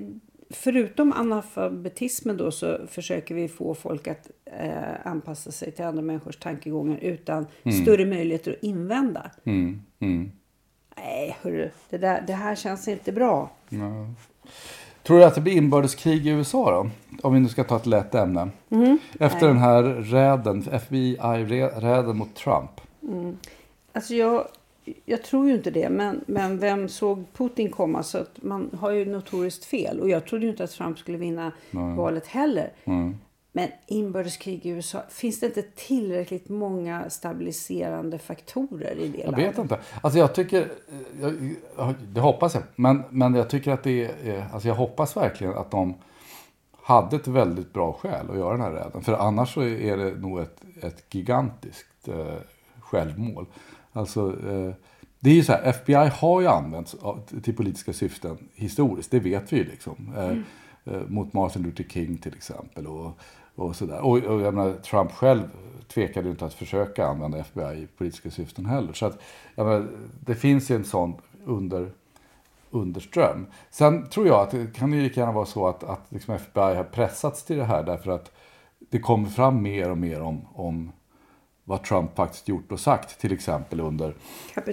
förutom 0.50 1.14
analfabetismen 1.14 2.38
då 2.38 2.52
så 2.52 2.78
försöker 2.88 3.36
vi 3.36 3.48
få 3.48 3.76
folk 3.76 4.08
att 4.08 4.32
eh, 4.46 5.08
anpassa 5.08 5.52
sig 5.52 5.72
till 5.72 5.86
andra 5.86 6.02
människors 6.02 6.38
tankegångar 6.38 6.98
utan 7.02 7.46
mm. 7.64 7.82
större 7.82 8.06
möjligheter 8.06 8.52
att 8.52 8.64
invända. 8.64 9.32
Mm. 9.44 9.82
Mm. 10.00 10.32
Nej, 10.98 11.38
hörru, 11.42 11.72
det, 11.90 11.98
där, 11.98 12.24
det 12.28 12.34
här 12.34 12.56
känns 12.56 12.88
inte 12.88 13.12
bra. 13.12 13.50
Tror 15.04 15.20
du 15.20 15.26
att 15.26 15.36
det 15.36 15.42
blir 15.42 15.54
inbördeskrig 15.54 16.28
i 16.28 16.30
USA 16.30 16.72
då? 16.72 16.90
Om 17.28 17.34
vi 17.34 17.40
nu 17.40 17.50
ska 17.50 17.64
ta 17.64 17.76
ett 17.76 17.86
lätt 17.86 18.16
ämne. 18.16 18.50
Mm. 18.70 19.00
Efter 19.20 19.42
Nej. 19.42 19.48
den 19.48 19.58
här 19.58 19.84
räden, 19.84 20.64
FBI-räden 20.72 22.18
mot 22.18 22.36
Trump. 22.36 22.82
Mm. 23.04 23.38
Alltså 23.94 24.14
jag, 24.14 24.48
jag 25.06 25.24
tror 25.24 25.48
ju 25.48 25.56
inte 25.56 25.72
det. 25.72 25.90
Men, 25.90 26.24
men 26.28 26.60
vem 26.60 26.90
såg 26.90 27.26
Putin 27.34 27.72
komma? 27.72 28.04
Så 28.04 28.18
att 28.18 28.44
man 28.44 28.70
har 28.80 28.92
ju 28.92 29.06
notoriskt 29.06 29.66
fel. 29.66 30.00
Och 30.00 30.10
jag 30.10 30.26
trodde 30.26 30.46
ju 30.46 30.52
inte 30.52 30.64
att 30.64 30.72
Trump 30.72 31.00
skulle 31.00 31.18
vinna 31.18 31.52
Nej. 31.72 31.96
valet 31.96 32.28
heller. 32.28 32.72
Mm. 32.86 33.18
Men 33.52 33.70
inbördeskrig 33.88 34.66
i 34.66 34.70
USA, 34.70 35.04
finns 35.10 35.40
det 35.40 35.46
inte 35.46 35.62
tillräckligt 35.62 36.50
många 36.50 37.10
stabiliserande 37.10 38.20
faktorer 38.20 38.96
i 38.96 39.08
det 39.08 39.18
Jag 39.18 39.32
landet? 39.32 39.50
vet 39.50 39.58
inte. 39.58 39.80
Alltså 40.02 40.20
jag 40.20 40.36
tycker, 40.36 40.68
jag, 41.22 41.94
det 42.14 42.22
hoppas 42.22 42.54
jag, 42.56 42.64
men, 42.76 43.04
men 43.10 43.36
jag 43.36 43.50
tycker 43.50 43.72
att 43.72 43.84
det 43.84 44.06
är, 44.06 44.46
alltså 44.54 44.68
jag 44.68 44.76
hoppas 44.76 45.18
verkligen 45.18 45.54
att 45.54 45.72
de 45.72 45.94
hade 46.82 47.16
ett 47.16 47.28
väldigt 47.28 47.74
bra 47.74 47.94
skäl 47.94 48.30
att 48.32 48.38
göra 48.38 48.52
den 48.52 48.62
här 48.62 48.72
räden. 48.72 49.02
För 49.02 49.14
annars 49.14 49.54
så 49.54 49.62
är 49.62 49.98
det 49.98 50.12
nog 50.12 50.40
ett, 50.40 50.62
ett 50.82 51.16
gigantiskt 51.16 52.08
eh, 52.08 52.34
självmål. 52.80 53.46
Alltså, 53.94 54.30
eh, 54.50 54.74
det 55.20 55.30
är 55.30 55.34
ju 55.34 55.44
så 55.44 55.52
här, 55.52 55.64
FBI 55.64 55.94
har 55.94 56.42
ju 56.42 56.48
använts 56.48 56.96
till 57.44 57.56
politiska 57.56 57.94
syften 57.94 58.38
historiskt, 58.56 59.12
det 59.12 59.20
vet 59.20 59.54
vi 59.54 59.58
ju 59.58 59.64
liksom. 59.64 60.14
Eh, 60.18 60.24
mm. 60.24 60.44
Eh, 60.86 61.02
mot 61.08 61.34
Martin 61.34 61.64
Luther 61.64 61.84
King 61.84 62.18
till 62.18 62.34
exempel. 62.34 62.88
Och, 62.88 63.20
och, 63.56 63.76
sådär. 63.76 64.00
Och, 64.00 64.18
och 64.18 64.42
jag 64.42 64.54
menar, 64.54 64.74
Trump 64.74 65.12
själv 65.12 65.42
tvekade 65.88 66.30
inte 66.30 66.46
att 66.46 66.54
försöka 66.54 67.08
använda 67.08 67.38
FBI 67.38 67.84
i 67.84 67.88
politiska 67.98 68.32
syften 68.32 68.66
heller. 68.66 68.94
Så 68.94 69.06
att, 69.06 69.22
menar, 69.56 69.88
det 70.26 70.36
finns 70.36 70.72
ju 70.72 70.76
en 70.76 70.86
sån 70.86 71.14
under, 71.46 71.92
underström. 72.70 73.46
Sen 73.72 74.10
tror 74.10 74.28
jag 74.28 74.42
att 74.42 74.52
det 74.52 74.76
kan 74.76 74.94
ju 74.94 75.02
lika 75.02 75.20
gärna 75.20 75.34
vara 75.34 75.46
så 75.46 75.68
att, 75.68 75.84
att 75.84 76.02
liksom 76.10 76.36
FBI 76.36 76.76
har 76.76 76.84
pressats 76.84 77.44
till 77.44 77.58
det 77.58 77.66
här 77.66 77.84
därför 77.84 78.12
att 78.12 78.32
det 78.80 79.00
kommer 79.00 79.30
fram 79.30 79.62
mer 79.62 79.92
och 79.92 79.98
mer 79.98 80.22
om, 80.22 80.42
om 80.54 80.92
vad 81.70 81.84
Trump 81.84 82.16
faktiskt 82.16 82.48
gjort 82.48 82.72
och 82.72 82.80
sagt, 82.80 83.22
till 83.22 83.34
exempel 83.34 83.80
under, 83.80 84.16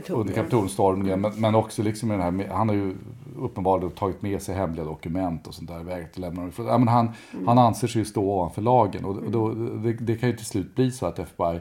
under 0.08 0.34
Kapitolstormningen. 0.34 1.20
Men, 1.20 1.32
men 1.40 1.54
också 1.54 1.82
liksom 1.82 2.08
den 2.08 2.20
här, 2.20 2.48
han 2.48 2.68
har 2.68 2.76
ju 2.76 2.94
uppenbarligen 3.38 3.90
tagit 3.90 4.22
med 4.22 4.42
sig 4.42 4.54
hemliga 4.54 4.84
dokument 4.84 5.46
och 5.46 5.54
sånt 5.54 5.68
där, 5.68 5.82
vägrat 5.82 6.10
att 6.10 6.18
lämna 6.18 6.42
dem. 6.42 6.52
Ja, 6.56 6.78
men 6.78 6.88
han, 6.88 7.10
mm. 7.32 7.48
han 7.48 7.58
anser 7.58 7.88
sig 7.88 8.04
stå 8.04 8.22
ovanför 8.22 8.62
lagen 8.62 9.04
och, 9.04 9.16
och 9.16 9.30
då, 9.30 9.54
det, 9.54 9.92
det, 9.92 10.16
kan 10.16 10.28
ju 10.28 10.36
till 10.36 10.46
slut 10.46 10.74
bli 10.74 10.90
så 10.90 11.06
att 11.06 11.18
FBI 11.18 11.60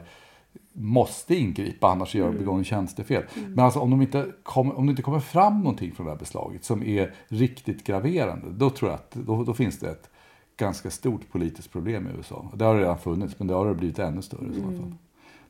måste 0.72 1.34
ingripa, 1.34 1.88
annars 1.88 2.14
gör 2.14 2.28
mm. 2.28 2.38
begår 2.38 2.64
tjänstefel. 2.64 3.22
Mm. 3.34 3.52
Men 3.52 3.64
alltså, 3.64 3.80
om, 3.80 3.90
de 3.90 4.02
inte 4.02 4.26
kom, 4.42 4.72
om 4.72 4.86
det 4.86 4.90
inte 4.90 5.02
kommer 5.02 5.20
fram 5.20 5.58
någonting 5.58 5.92
från 5.92 6.06
det 6.06 6.12
här 6.12 6.18
beslaget 6.18 6.64
som 6.64 6.82
är 6.82 7.14
riktigt 7.28 7.84
graverande, 7.84 8.46
då 8.50 8.70
tror 8.70 8.90
jag 8.90 8.94
att 8.94 9.10
då, 9.10 9.44
då 9.44 9.54
finns 9.54 9.78
det 9.78 9.90
ett 9.90 10.10
ganska 10.56 10.90
stort 10.90 11.32
politiskt 11.32 11.72
problem 11.72 12.06
i 12.06 12.10
USA. 12.16 12.50
Det 12.54 12.64
har 12.64 12.76
redan 12.76 12.98
funnits, 12.98 13.38
men 13.38 13.48
det 13.48 13.54
har 13.54 13.74
blivit 13.74 13.98
ännu 13.98 14.22
större 14.22 14.50
i 14.50 14.54
så 14.54 14.62
fall. 14.62 14.94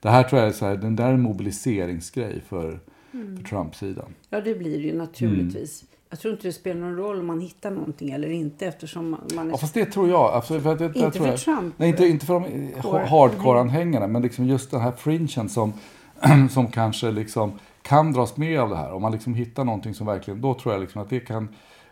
Det 0.07 0.11
här 0.11 0.23
tror 0.23 0.41
jag 0.41 0.49
är 0.49 0.53
så 0.53 0.67
här, 0.67 0.77
den 0.77 0.97
där 0.97 1.13
är 1.13 1.17
mobiliseringsgrej 1.17 2.43
för, 2.49 2.81
mm. 3.13 3.37
för 3.37 3.45
Trump-sidan. 3.45 4.15
Ja, 4.31 4.41
det 4.41 4.55
blir 4.55 4.79
det 4.79 4.85
ju 4.85 4.99
naturligtvis. 4.99 5.83
Mm. 5.83 5.91
Jag 6.11 6.21
tror 6.21 6.35
inte 6.35 6.49
det 6.49 6.53
spelar 6.53 6.81
någon 6.81 6.97
roll 6.97 7.21
om 7.21 7.27
man 7.27 7.41
hittar 7.41 7.71
någonting 7.71 8.11
eller 8.11 8.31
inte 8.31 8.67
eftersom 8.67 9.11
man 9.35 9.47
är... 9.47 9.51
Ja, 9.51 9.57
fast 9.57 9.75
det 9.75 9.85
tror 9.85 10.09
jag. 10.09 10.21
Alltså, 10.21 10.61
för 10.61 10.77
det, 10.77 10.85
inte 10.85 10.99
jag 10.99 11.15
för 11.15 11.37
Trump? 11.37 11.75
Nej, 11.77 11.89
inte, 11.89 12.07
inte 12.07 12.27
för 12.27 12.35
de 12.35 13.09
hardcore-anhängarna, 13.09 14.07
men 14.07 14.23
liksom 14.23 14.47
just 14.47 14.71
den 14.71 14.81
här 14.81 14.93
fringen 14.93 15.49
som, 15.49 15.73
som 16.51 16.67
kanske 16.67 17.11
liksom 17.11 17.59
kan 17.83 18.13
dras 18.13 18.37
med 18.37 18.61
av 18.61 18.71
det 18.71 18.77
här. 18.77 18.93
Om 18.93 19.03
man 19.03 19.13
liksom 19.13 19.35
hittar 19.35 19.65
någonting 19.65 19.95
som 19.95 20.07
verkligen, 20.07 20.41
då 20.41 20.55
tror 20.55 20.75
jag 20.75 20.81
liksom 20.81 21.03
att 21.03 21.11
det 21.11 21.21
kan... 21.21 21.49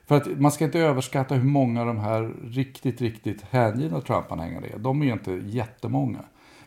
För 0.06 0.16
att 0.16 0.40
man 0.40 0.52
ska 0.52 0.64
inte 0.64 0.78
överskatta 0.78 1.35
hur 1.35 1.49
många 1.49 1.80
av 1.80 1.87
de 1.87 1.99
här 1.99 2.33
riktigt, 2.44 3.00
riktigt 3.00 3.42
hängivna 3.50 4.00
Trump-anhängare 4.00 4.66
är. 4.75 4.78
De 4.78 5.02
är 5.02 5.06
ju 5.06 5.12
inte 5.12 5.33
jättemånga. 5.33 6.21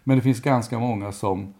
Men 0.08 0.18
det 0.18 0.22
finns 0.22 0.42
ganska 0.42 0.80
många 0.80 1.12
som, 1.12 1.54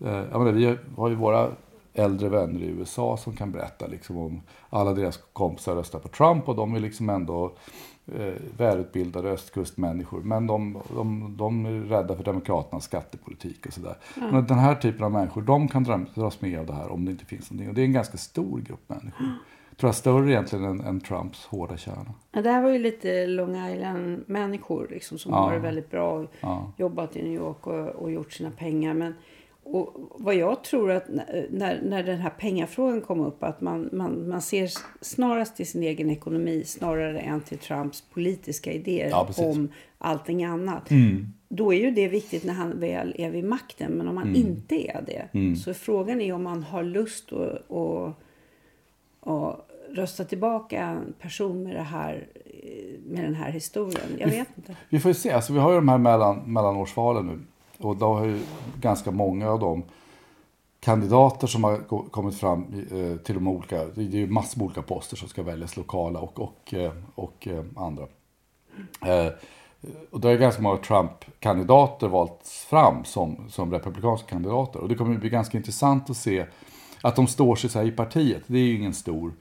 eh, 0.00 0.10
jag 0.10 0.38
menar, 0.38 0.52
vi 0.52 0.76
har 0.96 1.08
ju 1.08 1.14
våra 1.14 1.50
äldre 1.94 2.28
vänner 2.28 2.60
i 2.60 2.66
USA 2.66 3.16
som 3.16 3.36
kan 3.36 3.52
berätta 3.52 3.86
liksom 3.86 4.16
om 4.16 4.42
alla 4.70 4.92
deras 4.92 5.18
kompisar 5.32 5.74
röstar 5.74 5.98
på 5.98 6.08
Trump 6.08 6.48
och 6.48 6.56
de 6.56 6.74
är 6.74 6.80
liksom 6.80 7.10
ändå 7.10 7.52
eh, 8.06 8.34
välutbildade 8.56 9.30
östkustmänniskor. 9.30 10.22
Men 10.22 10.46
de, 10.46 10.78
de, 10.94 11.34
de 11.36 11.66
är 11.66 11.70
rädda 11.70 12.16
för 12.16 12.24
demokraternas 12.24 12.84
skattepolitik 12.84 13.66
och 13.66 13.72
sådär. 13.72 13.96
Mm. 14.16 14.30
Men 14.30 14.46
den 14.46 14.58
här 14.58 14.74
typen 14.74 15.04
av 15.04 15.12
människor, 15.12 15.42
de 15.42 15.68
kan 15.68 16.06
dras 16.14 16.40
med 16.40 16.58
av 16.58 16.66
det 16.66 16.74
här 16.74 16.92
om 16.92 17.04
det 17.04 17.10
inte 17.10 17.24
finns 17.24 17.50
någonting. 17.50 17.68
Och 17.68 17.74
det 17.74 17.80
är 17.80 17.86
en 17.86 17.92
ganska 17.92 18.18
stor 18.18 18.60
grupp 18.60 18.88
människor. 18.88 19.26
Tror 19.76 19.88
jag, 19.88 19.94
större 19.94 20.30
egentligen 20.30 20.64
än, 20.64 20.80
än, 20.80 21.00
Trumps 21.00 21.44
hårda 21.44 21.76
kärna. 21.76 22.14
Ja, 22.32 22.42
det 22.42 22.50
här 22.50 22.62
var 22.62 22.70
ju 22.70 22.78
lite 22.78 23.26
Long 23.26 23.56
Island-människor 23.72 24.88
liksom, 24.90 25.18
som 25.18 25.32
ja. 25.32 25.38
har 25.38 25.52
det 25.52 25.58
väldigt 25.58 25.90
bra. 25.90 26.26
Ja. 26.40 26.72
Jobbat 26.76 27.16
i 27.16 27.22
New 27.22 27.34
York 27.34 27.66
och, 27.66 27.88
och, 27.88 28.10
gjort 28.10 28.32
sina 28.32 28.50
pengar. 28.50 28.94
Men, 28.94 29.14
och 29.62 29.94
vad 30.18 30.34
jag 30.34 30.64
tror 30.64 30.90
att 30.90 31.08
när, 31.50 31.80
när 31.82 32.02
den 32.02 32.18
här 32.18 32.30
pengafrågan 32.30 33.00
kom 33.00 33.20
upp 33.20 33.42
att 33.42 33.60
man, 33.60 33.88
man, 33.92 34.28
man 34.28 34.42
ser 34.42 34.70
snarast 35.00 35.56
till 35.56 35.66
sin 35.66 35.82
egen 35.82 36.10
ekonomi 36.10 36.62
snarare 36.66 37.20
än 37.20 37.40
till 37.40 37.58
Trumps 37.58 38.00
politiska 38.00 38.72
idéer 38.72 39.08
ja, 39.10 39.28
om 39.36 39.68
allting 39.98 40.44
annat. 40.44 40.90
Mm. 40.90 41.26
Då 41.48 41.74
är 41.74 41.80
ju 41.80 41.90
det 41.90 42.08
viktigt 42.08 42.44
när 42.44 42.54
han 42.54 42.80
väl 42.80 43.14
är 43.18 43.30
vid 43.30 43.44
makten. 43.44 43.92
Men 43.92 44.08
om 44.08 44.14
man 44.14 44.28
mm. 44.28 44.36
inte 44.36 44.74
är 44.74 45.02
det 45.06 45.28
mm. 45.32 45.56
så 45.56 45.74
frågan 45.74 46.20
är 46.20 46.32
om 46.32 46.42
man 46.42 46.62
har 46.62 46.82
lust 46.82 47.32
att 47.32 47.62
och, 47.68 48.12
och 49.20 49.65
rösta 49.96 50.24
tillbaka 50.24 50.82
en 50.82 51.14
person 51.20 51.62
med, 51.62 51.76
det 51.76 51.82
här, 51.82 52.26
med 53.06 53.24
den 53.24 53.34
här 53.34 53.50
historien. 53.50 54.16
Jag 54.18 54.28
vet 54.28 54.48
inte. 54.56 54.76
Vi 54.88 55.00
får 55.00 55.08
ju 55.08 55.14
se. 55.14 55.30
Alltså, 55.30 55.52
vi 55.52 55.58
har 55.58 55.70
ju 55.70 55.76
de 55.76 55.88
här 55.88 55.98
mellan, 55.98 56.52
mellanårsvalen 56.52 57.26
nu. 57.26 57.38
Och 57.78 57.96
då 57.96 58.14
har 58.14 58.24
ju 58.24 58.40
ganska 58.80 59.10
många 59.10 59.50
av 59.50 59.60
de 59.60 59.82
kandidater 60.80 61.46
som 61.46 61.64
har 61.64 61.78
kommit 62.10 62.38
fram 62.38 62.86
eh, 62.90 63.16
till 63.16 63.34
de 63.34 63.48
olika, 63.48 63.84
det 63.84 64.00
är 64.00 64.04
ju 64.04 64.26
massor 64.26 64.58
med 64.58 64.64
olika 64.64 64.82
poster 64.82 65.16
som 65.16 65.28
ska 65.28 65.42
väljas, 65.42 65.76
lokala 65.76 66.20
och, 66.20 66.40
och, 66.40 66.74
eh, 66.74 66.92
och, 67.14 67.24
och 67.24 67.48
eh, 67.48 67.64
andra. 67.76 68.06
och 70.10 70.20
då 70.20 70.28
är 70.28 70.36
ganska 70.38 70.62
många 70.62 70.76
Trump-kandidater 70.76 72.08
valts 72.08 72.64
fram 72.64 73.04
som, 73.04 73.48
som 73.48 73.72
republikanska 73.72 74.28
kandidater. 74.28 74.80
Och 74.80 74.88
det 74.88 74.94
kommer 74.94 75.14
att 75.14 75.20
bli 75.20 75.30
ganska 75.30 75.58
intressant 75.58 76.10
att 76.10 76.16
se 76.16 76.46
att 77.02 77.16
de 77.16 77.26
står 77.26 77.56
sig 77.56 77.70
så 77.70 77.78
här 77.78 77.86
i 77.86 77.90
partiet. 77.90 78.42
Det 78.46 78.58
är 78.58 78.62
ju 78.62 78.76
ingen 78.76 78.94
stor 78.94 79.32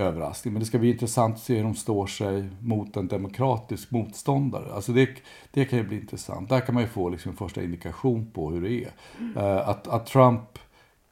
överraskning. 0.00 0.54
Men 0.54 0.60
det 0.60 0.66
ska 0.66 0.78
bli 0.78 0.90
intressant 0.90 1.34
att 1.34 1.42
se 1.42 1.56
hur 1.56 1.62
de 1.62 1.74
står 1.74 2.06
sig 2.06 2.48
mot 2.60 2.96
en 2.96 3.08
demokratisk 3.08 3.90
motståndare. 3.90 4.72
Alltså 4.72 4.92
det, 4.92 5.08
det 5.50 5.64
kan 5.64 5.78
ju 5.78 5.84
bli 5.84 6.00
intressant. 6.00 6.48
Där 6.48 6.60
kan 6.60 6.74
man 6.74 6.82
ju 6.82 6.88
få 6.88 7.08
liksom 7.08 7.36
första 7.36 7.62
indikation 7.62 8.30
på 8.30 8.50
hur 8.50 8.62
det 8.62 8.84
är. 8.84 8.90
Mm. 9.18 9.58
Att, 9.66 9.88
att 9.88 10.06
Trump 10.06 10.58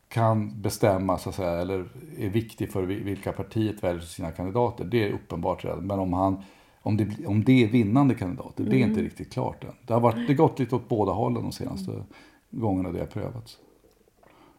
kan 0.09 0.63
bestämma, 0.63 1.19
så 1.19 1.29
att 1.29 1.35
säga, 1.35 1.51
eller 1.51 1.85
är 2.19 2.29
viktig 2.29 2.73
för 2.73 2.83
vilka 2.83 3.33
partiet 3.33 3.85
väljer 3.85 4.03
sina 4.03 4.31
kandidater, 4.31 4.85
det 4.85 5.09
är 5.09 5.13
uppenbart 5.13 5.65
redan. 5.65 5.87
Men 5.87 5.99
om 5.99 6.13
han 6.13 6.43
om 6.83 6.97
det, 6.97 7.27
om 7.27 7.45
det 7.45 7.65
är 7.65 7.69
vinnande 7.69 8.15
kandidater, 8.15 8.65
det 8.65 8.77
är 8.77 8.87
inte 8.87 9.03
riktigt 9.03 9.33
klart 9.33 9.65
än. 9.65 9.73
Det 9.87 9.93
har 9.93 10.01
varit, 10.01 10.17
det 10.17 10.27
har 10.27 10.35
gått 10.35 10.59
lite 10.59 10.75
åt 10.77 10.89
båda 10.89 11.13
hållen 11.13 11.43
de 11.43 11.53
senaste 11.53 12.03
gångerna 12.51 12.93
det 12.93 12.99
har 12.99 13.07
prövats. 13.07 13.59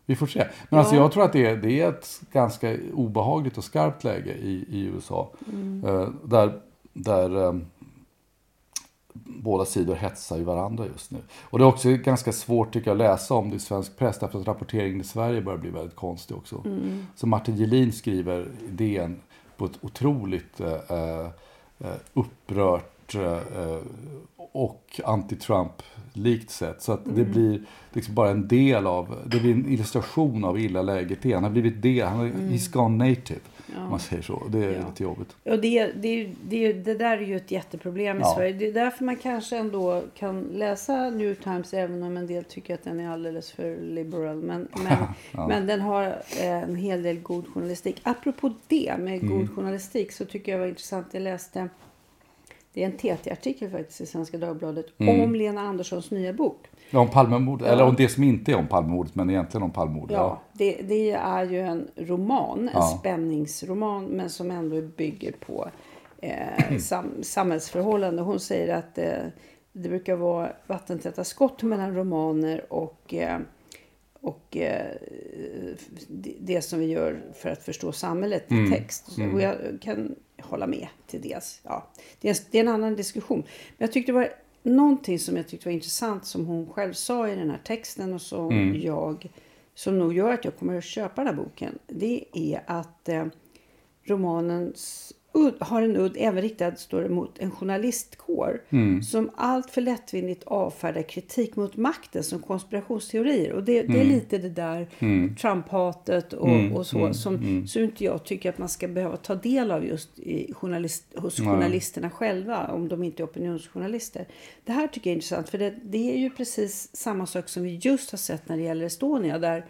Vi 0.09 0.15
får 0.15 0.27
se. 0.27 0.47
Men 0.69 0.79
alltså 0.79 0.95
jag 0.95 1.11
tror 1.11 1.23
att 1.23 1.33
det 1.33 1.45
är, 1.45 1.57
det 1.57 1.81
är 1.81 1.89
ett 1.89 2.21
ganska 2.31 2.77
obehagligt 2.93 3.57
och 3.57 3.63
skarpt 3.63 4.03
läge 4.03 4.33
i, 4.33 4.65
i 4.69 4.81
USA. 4.81 5.31
Eh, 5.85 6.09
där 6.23 6.59
där 6.93 7.45
eh, 7.45 7.53
båda 9.13 9.65
sidor 9.65 9.95
hetsar 9.95 10.37
ju 10.37 10.43
varandra 10.43 10.85
just 10.85 11.11
nu. 11.11 11.17
Och 11.41 11.59
det 11.59 11.63
är 11.63 11.67
också 11.67 11.89
ganska 11.89 12.31
svårt 12.31 12.73
tycker 12.73 12.87
jag 12.87 12.95
att 12.95 13.11
läsa 13.11 13.33
om 13.33 13.49
det 13.49 13.55
i 13.55 13.59
svensk 13.59 13.97
press 13.97 14.19
därför 14.19 14.39
att 14.39 14.47
rapporteringen 14.47 15.01
i 15.01 15.03
Sverige 15.03 15.41
börjar 15.41 15.59
bli 15.59 15.69
väldigt 15.69 15.95
konstig 15.95 16.37
också. 16.37 16.63
Så 17.15 17.27
Martin 17.27 17.55
Gelin 17.55 17.93
skriver 17.93 18.41
i 18.41 18.71
DN 18.71 19.21
på 19.57 19.65
ett 19.65 19.79
otroligt 19.81 20.59
eh, 20.59 20.73
eh, 20.89 21.95
upprört 22.13 22.98
eh, 23.15 23.77
och 24.51 24.99
anti-Trump-likt 25.03 26.49
sätt. 26.49 26.81
Så 26.81 26.91
att 26.91 27.01
det 27.15 27.23
blir 27.23 27.61
liksom 27.93 28.15
bara 28.15 28.29
en 28.29 28.47
del 28.47 28.87
av, 28.87 29.15
det 29.25 29.39
blir 29.39 29.53
en 29.53 29.69
illustration 29.71 30.43
av 30.45 30.59
illa 30.59 30.81
läget 30.81 31.25
är. 31.25 31.33
Han 31.33 31.43
har 31.43 31.51
blivit 31.51 31.81
det, 31.81 31.99
han 32.01 32.17
har, 32.17 32.25
he's 32.27 32.71
gone 32.73 33.09
native. 33.09 33.39
Om 33.77 33.89
man 33.89 33.99
säger 33.99 34.21
så. 34.23 34.43
Det 34.49 34.65
är 34.65 34.71
Ja. 34.73 34.87
lite 34.89 35.03
jobbigt. 35.03 35.35
Och 35.43 35.59
det, 35.59 35.85
det, 35.95 36.29
det, 36.43 36.73
det 36.73 36.93
där 36.93 37.17
är 37.17 37.21
ju 37.21 37.35
ett 37.35 37.51
jätteproblem 37.51 38.17
i 38.17 38.19
Ja. 38.21 38.33
Sverige. 38.35 38.53
Det 38.53 38.67
är 38.67 38.73
därför 38.73 39.03
man 39.05 39.15
kanske 39.15 39.57
ändå 39.57 40.03
kan 40.15 40.41
läsa 40.41 41.09
New 41.09 41.27
York 41.27 41.43
Times 41.43 41.73
även 41.73 42.03
om 42.03 42.17
en 42.17 42.27
del 42.27 42.43
tycker 42.43 42.73
att 42.73 42.83
den 42.83 42.99
är 42.99 43.09
alldeles 43.09 43.51
för 43.51 43.77
liberal. 43.81 44.35
Men, 44.37 44.67
men, 44.83 45.47
men 45.47 45.67
den 45.67 45.81
har 45.81 46.03
eh, 46.39 46.63
en 46.63 46.75
hel 46.75 47.03
del 47.03 47.19
god 47.19 47.47
journalistik. 47.53 47.99
Apropå 48.03 48.53
det 48.67 48.95
med 48.99 49.19
Mm. 49.23 49.37
god 49.37 49.55
journalistik 49.55 50.11
så 50.11 50.25
tycker 50.25 50.51
jag 50.51 50.59
var 50.59 50.67
intressant. 50.67 51.07
Jag 51.11 51.21
läste 51.21 51.69
det 52.73 52.83
är 52.83 52.85
en 52.85 52.97
TT-artikel 53.17 53.69
faktiskt 53.71 54.01
i 54.01 54.05
Svenska 54.05 54.37
Dagbladet 54.37 54.85
Mm. 54.97 55.21
om 55.21 55.35
Lena 55.35 55.61
Anderssons 55.61 56.11
nya 56.11 56.33
bok. 56.33 56.65
Ja, 56.89 56.99
om 56.99 57.07
Palmemordet, 57.09 57.67
eller 57.67 57.83
om 57.83 57.95
det 57.95 58.07
som 58.09 58.23
inte 58.23 58.51
är 58.51 58.55
om 58.55 58.67
Palmemordet 58.67 59.15
men 59.15 59.29
egentligen 59.29 59.63
om 59.63 59.71
Palmemordet. 59.71 60.17
Ja, 60.17 60.41
det, 60.53 60.71
det 60.81 61.11
är 61.11 61.45
ju 61.45 61.59
en 61.59 61.87
roman, 61.95 62.59
en 62.59 62.69
Ja. 62.73 62.81
spänningsroman, 62.99 64.05
men 64.05 64.29
som 64.29 64.51
ändå 64.51 64.81
bygger 64.81 65.31
på 65.31 65.69
eh, 66.21 66.77
sam, 66.79 67.11
samhällsförhållanden. 67.21 68.25
Hon 68.25 68.39
säger 68.39 68.75
att 68.75 68.97
eh, 68.97 69.05
det 69.73 69.89
brukar 69.89 70.15
vara 70.15 70.49
vattentäta 70.67 71.23
skott 71.23 71.63
mellan 71.63 71.95
romaner 71.95 72.73
och, 72.73 73.13
eh, 73.13 73.37
och 74.21 74.57
eh, 74.57 74.95
det, 76.39 76.61
som 76.61 76.79
vi 76.79 76.85
gör 76.85 77.21
för 77.33 77.49
att 77.49 77.63
förstå 77.63 77.91
samhället 77.91 78.51
i 78.51 78.67
text. 78.71 79.11
Så- 79.11 79.31
Och 79.33 79.41
jag 79.41 79.55
kan 79.81 80.15
hålla 80.43 80.67
med 80.67 80.87
till 81.07 81.21
dels. 81.21 81.61
Ja, 81.63 81.87
det, 82.21 82.29
är, 82.29 82.37
det 82.51 82.57
är 82.57 82.61
en 82.61 82.67
annan 82.67 82.95
diskussion. 82.95 83.39
Men 83.77 83.85
jag 83.85 83.91
tyckte 83.91 84.11
det 84.11 84.15
var 84.15 84.29
någonting 84.63 85.19
som 85.19 85.37
jag 85.37 85.47
tyckte 85.47 85.67
var 85.67 85.73
intressant 85.73 86.25
som 86.25 86.45
hon 86.45 86.69
själv 86.69 86.93
sa 86.93 87.29
i 87.29 87.35
den 87.35 87.49
här 87.49 87.61
texten 87.63 88.13
och 88.13 88.21
som 88.21 88.75
jag 88.83 89.31
som 89.73 89.99
nog 89.99 90.13
gör 90.13 90.33
att 90.33 90.45
jag 90.45 90.57
kommer 90.57 90.77
att 90.77 90.83
köpa 90.83 91.23
den 91.23 91.35
här 91.35 91.43
boken. 91.43 91.79
Det 91.87 92.25
är 92.33 92.63
att 92.65 93.09
eh, 93.09 93.25
romanens 94.03 95.13
har 95.59 95.81
en 95.81 95.95
udd 95.97 96.15
även 96.19 96.41
riktad 96.41 96.75
står 96.75 97.01
det, 97.01 97.09
mot 97.09 97.39
en 97.39 97.51
journalistkår 97.51 98.61
som 99.01 99.29
allt 99.35 99.71
för 99.71 99.81
lättvindigt 99.81 100.43
avfärdar 100.43 101.01
kritik 101.01 101.55
mot 101.55 101.77
makten 101.77 102.23
som 102.23 102.39
konspirationsteorier. 102.39 103.53
Och 103.53 103.63
det, 103.63 103.81
det 103.81 103.99
är 103.99 104.05
lite 104.05 104.37
det 104.37 104.49
där 104.49 104.87
Trump-hatet 105.35 106.33
och, 106.33 106.77
och 106.77 106.85
så 106.87 107.13
som, 107.13 107.67
som 107.67 107.83
inte 107.83 108.03
jag 108.03 108.23
tycker 108.23 108.49
att 108.49 108.57
man 108.57 108.69
ska 108.69 108.87
behöva 108.87 109.17
ta 109.17 109.35
del 109.35 109.71
av 109.71 109.85
just 109.85 110.09
journalist, 110.53 111.05
hos 111.15 111.37
journalisterna 111.37 112.09
själva 112.09 112.67
om 112.67 112.87
de 112.87 113.03
inte 113.03 113.23
är 113.23 113.25
opinionsjournalister. 113.25 114.25
Det 114.65 114.71
här 114.71 114.87
tycker 114.87 115.09
jag 115.09 115.13
är 115.13 115.15
intressant 115.15 115.49
för 115.49 115.57
det, 115.57 115.73
det 115.83 116.13
är 116.13 116.17
ju 116.17 116.29
precis 116.29 116.95
samma 116.95 117.25
sak 117.25 117.49
som 117.49 117.63
vi 117.63 117.79
just 117.81 118.11
har 118.11 118.17
sett 118.17 118.49
när 118.49 118.57
det 118.57 118.63
gäller 118.63 118.85
Estonia 118.85 119.39
där 119.39 119.65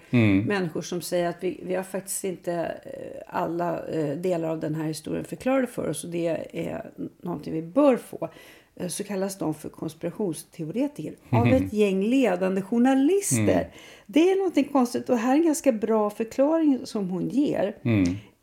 människor 0.46 0.82
som 0.82 1.02
säger 1.02 1.30
att 1.30 1.38
vi, 1.44 1.60
vi 1.64 1.76
har 1.76 1.84
faktiskt 1.84 2.24
inte 2.24 2.54
eh, 2.54 3.22
alla 3.28 3.88
eh, 3.88 4.18
delar 4.18 4.50
av 4.50 4.60
den 4.60 4.76
här 4.76 4.88
historien 4.88 5.26
förklarade 5.50 5.68
för 5.68 5.90
oss 5.90 6.04
och 6.04 6.10
det 6.10 6.48
är 6.68 6.92
någonting 7.24 7.54
vi 7.54 7.62
bör 7.62 7.98
få 7.98 8.30
eh, 8.76 8.88
så 8.88 9.04
kallas 9.04 9.38
de 9.38 9.54
för 9.54 9.70
konspirationsteoretiker 9.70 11.14
av 11.32 11.48
ett 11.48 11.74
gäng 11.74 12.04
ledande 12.04 12.62
journalister. 12.62 13.68
Det 14.06 14.32
är 14.32 14.38
någonting 14.38 14.66
konstigt 14.72 15.10
och 15.10 15.18
här 15.18 15.34
är 15.34 15.38
en 15.38 15.46
ganska 15.46 15.72
bra 15.72 16.10
förklaring 16.10 16.80
som 16.86 17.10
hon 17.10 17.30
ger. 17.30 17.76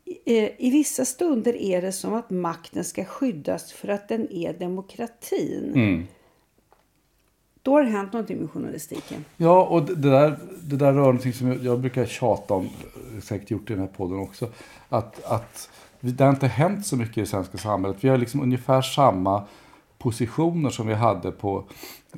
I, 0.05 0.37
eh, 0.37 0.49
I 0.57 0.69
vissa 0.71 1.05
stunder 1.05 1.55
är 1.55 1.81
det 1.81 1.91
som 1.91 2.13
att 2.13 2.29
makten 2.29 2.83
ska 2.83 3.03
skyddas 3.03 3.73
för 3.73 3.87
att 3.87 4.07
den 4.07 4.31
är 4.31 4.53
demokratin. 4.53 6.07
Då 7.63 7.73
har 7.73 7.83
det 7.83 7.89
hänt 7.89 8.13
någonting 8.13 8.37
med 8.37 8.49
journalistiken. 8.49 9.25
Ja, 9.37 9.65
och 9.65 9.83
det 9.83 10.09
där, 10.09 10.39
det 10.63 10.75
där 10.75 10.93
rör 10.93 11.01
någonting 11.01 11.33
som 11.33 11.47
jag, 11.47 11.63
jag 11.63 11.79
brukar 11.79 12.05
tjata 12.05 12.53
om, 12.53 12.65
eh, 12.65 13.21
säkert 13.21 13.51
gjort 13.51 13.69
i 13.69 13.73
den 13.73 13.81
här 13.81 13.87
podden 13.97 14.19
också. 14.19 14.49
Att, 14.89 15.23
att 15.23 15.69
det 15.99 16.23
har 16.23 16.29
inte 16.29 16.47
hänt 16.47 16.85
så 16.85 16.95
mycket 16.97 17.17
i 17.17 17.21
det 17.21 17.27
svenska 17.27 17.57
samhället. 17.57 17.97
Vi 18.01 18.09
har 18.09 18.17
liksom 18.17 18.41
ungefär 18.41 18.81
samma 18.81 19.43
positioner 19.97 20.69
som 20.69 20.87
vi 20.87 20.93
hade 20.93 21.31
på 21.31 21.63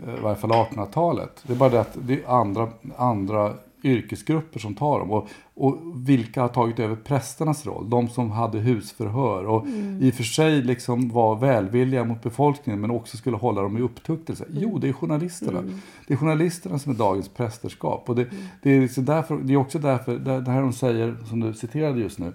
eh, 0.07 0.13
i 0.13 0.21
varje 0.21 0.35
fall 0.35 0.51
1800-talet. 0.51 1.43
Det 1.47 1.53
är 1.53 1.57
bara 1.57 1.69
det 1.69 1.81
att 1.81 1.97
det 2.01 2.13
är 2.13 2.39
andra, 2.39 2.69
andra 2.97 3.53
yrkesgrupper 3.83 4.59
som 4.59 4.75
tar 4.75 4.99
dem. 4.99 5.11
Och, 5.11 5.27
och 5.53 5.77
vilka 5.95 6.41
har 6.41 6.47
tagit 6.47 6.79
över 6.79 6.95
prästernas 6.95 7.65
roll? 7.65 7.89
De 7.89 8.09
som 8.09 8.31
hade 8.31 8.59
husförhör 8.59 9.45
och 9.45 9.67
i 10.01 10.09
och 10.09 10.13
för 10.13 10.23
sig 10.23 10.61
liksom 10.61 11.09
var 11.09 11.35
välvilliga 11.35 12.03
mot 12.03 12.23
befolkningen 12.23 12.81
men 12.81 12.91
också 12.91 13.17
skulle 13.17 13.37
hålla 13.37 13.61
dem 13.61 13.77
i 13.77 13.81
upptuktelse. 13.81 14.45
Jo, 14.49 14.77
det 14.77 14.89
är 14.89 14.93
journalisterna. 14.93 15.63
Det 16.07 16.13
är 16.13 16.17
journalisterna 16.17 16.79
som 16.79 16.91
är 16.91 16.95
dagens 16.95 17.29
prästerskap. 17.29 18.09
Och 18.09 18.15
det, 18.15 18.27
det, 18.61 18.71
är, 18.71 18.81
liksom 18.81 19.05
därför, 19.05 19.37
det 19.37 19.53
är 19.53 19.57
också 19.57 19.79
därför, 19.79 20.17
det, 20.17 20.51
här 20.51 20.61
hon 20.61 20.73
säger, 20.73 21.17
som 21.29 21.39
du 21.39 21.53
citerade 21.53 21.99
just 21.99 22.19
nu, 22.19 22.33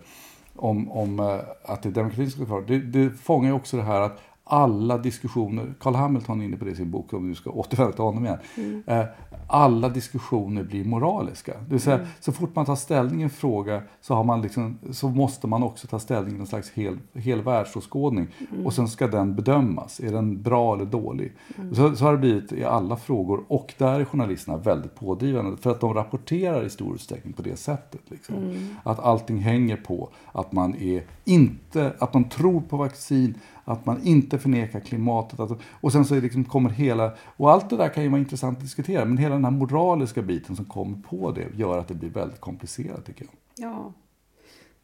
om, 0.57 0.93
om 0.93 1.21
eh, 1.21 1.39
att 1.63 1.83
det 1.83 1.89
är 1.89 1.93
demokratin 1.93 2.31
som 2.31 2.47
ska 2.47 2.55
föra. 2.55 2.67
Det, 2.67 2.79
det 2.79 3.11
fångar 3.11 3.49
ju 3.49 3.55
också 3.55 3.77
det 3.77 3.83
här 3.83 4.01
att 4.01 4.21
alla 4.47 4.99
diskussioner, 4.99 5.75
Carl 5.81 5.95
Hamilton 5.95 6.41
är 6.41 6.45
inne 6.45 6.57
på 6.57 6.65
det 6.65 6.71
i 6.71 6.75
sin 6.75 6.91
bok, 6.91 7.13
om 7.13 7.29
du 7.29 7.35
ska 7.35 7.51
återvända 7.51 7.93
till 7.93 8.05
honom 8.05 8.25
igen. 8.25 8.39
Eh, 8.87 9.05
alla 9.47 9.89
diskussioner 9.89 10.63
blir 10.63 10.85
moraliska. 10.85 11.53
Det 11.53 11.71
vill 11.71 11.81
säga, 11.81 12.07
så 12.21 12.33
fort 12.33 12.57
man 12.57 12.65
tar 12.65 12.77
ställning 12.77 13.21
i 13.21 13.23
en 13.23 13.31
fråga 13.31 13.83
så, 14.01 14.15
har 14.15 14.25
man 14.25 14.43
liksom, 14.43 14.79
så 14.91 15.09
måste 15.09 15.47
man 15.47 15.63
också 15.63 15.87
ta 15.87 15.99
ställning 15.99 16.37
i 16.37 16.41
en 16.41 16.47
slags 16.47 16.71
hel, 16.71 16.99
hel 17.13 17.43
världsåskådning. 17.43 18.27
Och 18.65 18.73
sen 18.73 18.89
ska 18.89 19.07
den 19.07 19.35
bedömas. 19.35 20.01
Är 20.01 20.13
den 20.13 20.43
bra 20.43 20.75
eller 20.75 20.85
dålig? 20.85 21.33
Så, 21.73 21.97
så 21.97 22.05
har 22.05 22.13
det 22.13 22.19
blivit 22.19 22.53
i 22.53 22.65
alla 22.65 22.97
frågor. 22.97 23.45
Och 23.49 23.75
där 23.79 24.01
är 24.01 24.05
journalisterna 24.05 24.57
väldigt 24.57 24.95
pådrivande. 24.95 25.57
För 25.57 25.71
att 25.71 25.81
de 25.81 25.95
rapporterar 25.95 26.65
i 26.65 26.71
stor 26.71 26.95
utsträckning 26.95 27.33
på 27.33 27.43
det 27.43 27.57
sättet. 27.57 28.01
Liksom. 28.07 28.59
Att 28.83 29.01
allting 29.01 29.39
hänger 29.39 29.77
på 29.77 30.09
att 30.33 30.53
man, 30.53 30.75
är 30.75 31.03
inte, 31.25 31.93
att 31.99 32.15
man 32.15 32.29
tror 32.29 32.61
på 32.61 32.77
vaccin, 32.77 33.35
att 33.65 33.87
man 33.87 34.03
inte 34.03 34.39
förnekar 34.39 34.81
klimatet. 34.81 35.41
Att, 35.41 35.51
och 35.65 35.93
sen 35.93 36.05
så 36.05 36.15
är 36.15 36.21
liksom 36.21 36.45
kommer 36.45 36.71
hela, 36.71 37.13
och 37.37 37.51
allt 37.51 37.71
det 37.71 37.77
där 37.77 37.89
kan 37.89 38.03
ju 38.03 38.09
vara 38.09 38.21
intressant 38.21 38.59
att 38.59 38.65
diskutera, 38.65 39.05
men 39.05 39.19
hela 39.19 39.35
den 39.35 39.45
här 39.45 39.51
moraliska 39.53 40.23
biten 40.23 40.57
som 40.57 40.65
kommer 40.65 40.99
på 40.99 41.31
det 41.31 41.47
gör 41.57 41.79
att 41.79 41.89
det 41.89 41.95
blir 41.95 42.11
väldigt 42.11 42.41
komplicerat 42.41 43.05
tycker 43.05 43.25
jag. 43.25 43.71
Ja. 43.71 43.93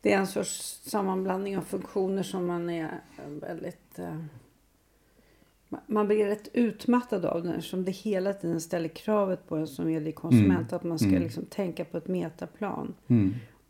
Det 0.00 0.12
är 0.12 0.18
en 0.18 0.26
sorts 0.26 0.80
sammanblandning 0.84 1.58
av 1.58 1.62
funktioner 1.62 2.22
som 2.22 2.46
man 2.46 2.70
är 2.70 3.00
väldigt... 3.40 3.98
Eh, 3.98 4.14
ma- 5.68 5.80
man 5.86 6.06
blir 6.06 6.26
rätt 6.26 6.48
utmattad 6.52 7.24
av 7.24 7.42
den 7.42 7.62
som 7.62 7.84
det 7.84 7.90
hela 7.90 8.32
tiden 8.32 8.60
ställer 8.60 8.88
kravet 8.88 9.48
på 9.48 9.56
en 9.56 9.66
som 9.66 9.86
mediekonsument 9.86 10.72
att 10.72 10.84
man 10.84 10.98
ska 10.98 11.08
liksom 11.08 11.44
tänka 11.44 11.84
på 11.84 11.96
ett 11.96 12.08
metaplan. 12.08 12.94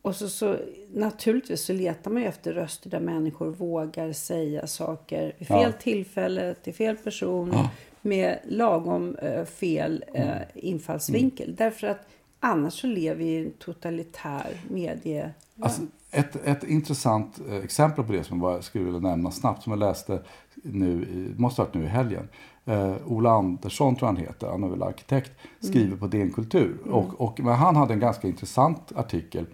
Och 0.02 0.16
så, 0.16 0.28
så 0.28 0.56
naturligtvis 0.94 1.64
så 1.64 1.72
letar 1.72 2.10
man 2.10 2.22
ju 2.22 2.28
efter 2.28 2.52
röster 2.52 2.90
där 2.90 3.00
människor 3.00 3.50
vågar 3.50 4.12
säga 4.12 4.66
saker 4.66 5.32
vid 5.38 5.48
fel 5.48 5.62
Ja. 5.62 5.72
tillfälle, 5.72 6.54
till 6.54 6.74
fel 6.74 6.96
person, 6.96 7.54
med 8.02 8.38
lagom 8.44 9.16
eh, 9.16 9.44
fel 9.44 10.04
eh, 10.14 10.34
infallsvinkel. 10.54 11.54
Därför 11.58 11.86
att 11.86 12.08
annars 12.40 12.80
så 12.80 12.86
lever 12.86 13.16
vi 13.16 13.24
i 13.24 13.38
en 13.46 13.52
totalitär 13.58 14.46
medie... 14.68 15.30
Alltså, 15.60 15.82
ett, 16.10 16.36
ett 16.46 16.64
intressant 16.64 17.40
eh, 17.48 17.56
exempel 17.56 18.04
på 18.04 18.12
det 18.12 18.24
som 18.24 18.42
jag 18.42 18.64
skulle 18.64 18.84
vilja 18.84 19.00
nämna 19.00 19.30
snabbt, 19.30 19.62
som 19.62 19.72
jag 19.72 19.78
läste 19.78 20.22
nu, 20.54 21.02
i, 21.02 21.40
måste 21.40 21.62
ha 21.62 21.66
varit 21.66 21.74
nu 21.74 21.84
i 21.84 21.88
helgen. 21.88 22.28
Eh, 22.64 22.94
Ola 23.06 23.30
Andersson 23.30 23.96
tror 23.96 24.06
han 24.06 24.16
heter, 24.16 24.46
han 24.46 24.64
är 24.64 24.68
väl 24.68 24.82
arkitekt, 24.82 25.32
skriver 25.60 25.96
på 25.96 26.06
DN 26.06 26.30
Kultur. 26.30 26.76
Och, 26.90 27.20
och, 27.20 27.40
men 27.40 27.54
han 27.54 27.76
hade 27.76 27.92
en 27.94 28.00
ganska 28.00 28.28
intressant 28.28 28.92
artikel, 28.96 29.46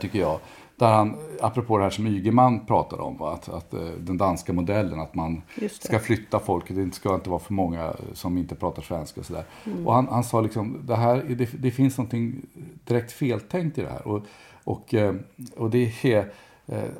tycker 0.00 0.18
jag. 0.18 0.38
Där 0.76 0.92
han, 0.92 1.16
apropå 1.40 1.78
det 1.78 1.82
här 1.82 1.90
som 1.90 2.06
Ygeman 2.06 2.66
pratade 2.66 3.02
om, 3.02 3.16
va, 3.16 3.32
att, 3.32 3.48
att 3.48 3.74
eh, 3.74 3.80
den 3.80 4.18
danska 4.18 4.52
modellen, 4.52 5.00
att 5.00 5.14
man 5.14 5.42
ska 5.70 5.98
flytta 5.98 6.38
folket, 6.38 6.76
det 6.76 6.94
ska 6.94 7.14
inte 7.14 7.30
vara 7.30 7.40
för 7.40 7.52
många 7.52 7.84
eh, 7.84 7.94
som 8.12 8.38
inte 8.38 8.54
pratar 8.54 8.82
svenska 8.82 9.20
och 9.20 9.26
sådär. 9.26 9.44
Mm. 9.64 9.86
Och 9.86 9.94
han, 9.94 10.08
han 10.08 10.24
sa 10.24 10.40
liksom, 10.40 10.80
det, 10.86 10.96
här, 10.96 11.24
det, 11.28 11.48
det 11.52 11.70
finns 11.70 11.98
någonting 11.98 12.42
direkt 12.84 13.12
feltänkt 13.12 13.78
i 13.78 13.82
det 13.82 13.90
här. 13.90 14.08
Och, 14.08 14.22
och, 14.64 14.94
eh, 14.94 15.14
och 15.56 15.70
det 15.70 16.04
är, 16.04 16.18
Eh, 16.18 16.26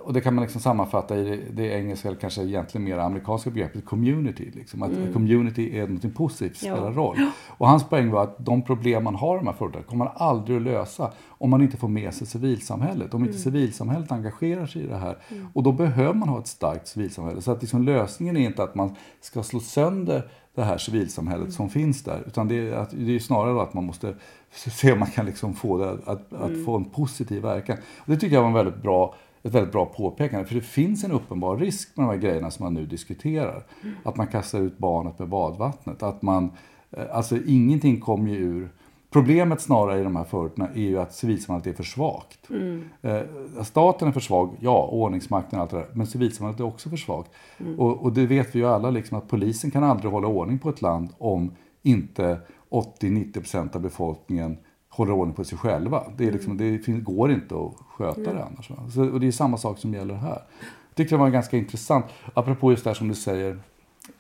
och 0.03 0.13
det 0.13 0.21
kan 0.21 0.35
man 0.35 0.43
liksom 0.43 0.61
sammanfatta 0.61 1.17
i 1.17 1.25
det, 1.25 1.37
det 1.53 1.79
engelska, 1.79 2.09
eller 2.09 2.21
kanske 2.21 2.43
egentligen 2.43 2.85
mer 2.85 2.99
amerikanska 2.99 3.51
begreppet 3.51 3.85
community. 3.85 4.51
Liksom. 4.55 4.83
Att 4.83 4.93
mm. 4.93 5.13
community 5.13 5.79
är 5.79 5.87
något 5.87 6.15
positivt, 6.15 6.57
spelar 6.57 6.93
roll. 6.93 7.17
Och 7.49 7.69
hans 7.69 7.89
poäng 7.89 8.11
var 8.11 8.23
att 8.23 8.37
de 8.39 8.63
problem 8.63 9.05
man 9.05 9.15
har 9.15 9.37
i 9.37 9.39
de 9.39 9.47
här 9.47 9.55
företagen 9.55 9.85
kommer 9.85 10.05
man 10.05 10.15
aldrig 10.17 10.57
att 10.57 10.63
lösa 10.63 11.13
om 11.29 11.51
man 11.51 11.63
inte 11.63 11.77
får 11.77 11.89
med 11.89 12.15
sig 12.15 12.27
civilsamhället. 12.27 13.15
Om 13.15 13.21
inte 13.21 13.31
mm. 13.31 13.43
civilsamhället 13.43 14.13
engagerar 14.13 14.67
sig 14.67 14.83
i 14.83 14.87
det 14.87 14.97
här. 14.97 15.19
Mm. 15.29 15.49
Och 15.53 15.63
då 15.63 15.73
behöver 15.73 16.15
man 16.15 16.29
ha 16.29 16.39
ett 16.39 16.47
starkt 16.47 16.89
civilsamhälle. 16.89 17.43
Så 17.43 17.53
att 17.53 17.61
liksom 17.63 17.83
lösningen 17.83 18.37
är 18.37 18.41
inte 18.41 18.63
att 18.63 18.75
man 18.75 18.97
ska 19.21 19.43
slå 19.43 19.61
sönder 19.61 20.31
det 20.55 20.63
här 20.63 20.79
civilsamhället 20.79 21.45
mm. 21.45 21.53
som 21.53 21.71
finns 21.71 22.05
där. 22.05 22.23
Utan 22.27 22.49
det 22.49 22.69
är, 22.69 22.73
att, 22.73 22.91
det 22.91 23.15
är 23.15 23.19
snarare 23.19 23.63
att 23.63 23.75
man 23.75 23.85
måste 23.85 24.15
se 24.53 24.93
om 24.93 24.99
man 24.99 25.11
kan 25.11 25.27
liksom 25.27 25.55
få 25.55 25.79
det 25.79 25.91
att, 25.91 26.33
att 26.33 26.51
mm. 26.51 26.65
få 26.65 26.77
en 26.77 26.85
positiv 26.85 27.43
verkan. 27.43 27.77
Och 27.99 28.11
det 28.13 28.17
tycker 28.17 28.35
jag 28.35 28.43
var 28.43 28.49
en 28.49 28.55
väldigt 28.55 28.83
bra 28.83 29.15
ett 29.43 29.55
väldigt 29.55 29.73
bra 29.73 29.87
påpekande. 29.87 30.47
För 30.47 30.55
det 30.55 30.61
finns 30.61 31.05
en 31.05 31.13
uppenbar 31.13 31.57
risk 31.57 31.97
med 31.97 32.07
de 32.07 32.11
här 32.11 32.19
grejerna 32.19 32.51
som 32.51 32.65
man 32.65 32.75
nu 32.75 32.87
diskuterar. 32.87 33.65
Att 34.03 34.17
man 34.17 34.27
kastar 34.27 34.59
ut 34.59 34.79
barnet 34.79 35.19
med 35.19 35.29
badvattnet. 35.29 36.03
Att 36.03 36.23
man, 36.23 36.51
eh, 36.91 37.05
alltså 37.13 37.37
ingenting 37.47 38.01
kommer 38.01 38.31
ju 38.31 38.37
ur... 38.37 38.69
Problemet 39.11 39.61
snarare 39.61 40.01
i 40.01 40.03
de 40.03 40.17
här 40.17 40.25
förorterna 40.25 40.69
är 40.69 40.81
ju 40.81 40.99
att 40.99 41.15
civilsamhället 41.15 41.67
är 41.67 41.73
för 41.73 41.83
svagt. 41.83 42.51
Mm. 42.51 42.85
Eh, 43.03 43.23
staten 43.65 44.09
är 44.09 44.13
för 44.13 44.21
svag, 44.21 44.57
ja, 44.61 44.89
ordningsmakten 44.93 45.59
och 45.59 45.63
allt 45.63 45.71
det 45.71 45.77
där. 45.77 45.87
Men 45.93 46.07
civilsamhället 46.07 46.61
är 46.61 46.65
också 46.65 46.91
för 46.91 46.97
svagt. 46.97 47.31
Mm. 47.59 47.81
Och, 47.81 48.03
och, 48.03 48.13
det 48.13 48.27
vet 48.27 48.55
vi 48.55 48.59
ju 48.59 48.67
alla, 48.67 48.91
liksom, 48.91 49.19
att 49.19 49.29
polisen 49.29 49.71
kan 49.71 49.85
aldrig 49.85 50.13
hålla 50.13 50.29
ordning 50.29 50.59
på 50.59 50.69
ett 50.69 50.83
land 50.83 51.09
om 51.19 51.51
inte 51.83 52.39
80-90% 52.71 53.77
av 53.77 53.83
befolkningen 53.83 54.57
håller 55.01 55.13
ordning 55.13 55.35
på 55.35 55.45
sig 55.45 55.59
själva. 55.59 56.05
Det, 56.17 56.29
är 56.29 56.33
liksom, 56.33 56.57
det 56.57 56.87
går 56.87 57.33
inte 57.33 57.55
att 57.55 57.75
sköta 57.89 58.21
mm. 58.21 58.37
det 58.37 58.45
annars. 58.45 58.95
Så, 58.95 59.11
och 59.11 59.21
det 59.21 59.27
är 59.27 59.33
samma 59.33 59.57
sak 59.57 59.79
som 59.79 59.95
gäller 59.95 60.15
här. 60.15 60.43
Jag 60.89 60.95
tyckte 60.95 61.15
det 61.15 61.19
var 61.19 61.29
ganska 61.31 61.57
intressant, 61.57 62.05
apropå 62.35 62.71
just 62.71 62.85
det 62.85 62.91
här 62.91 62.95
som 62.95 63.09
du 63.09 63.15
säger, 63.15 63.59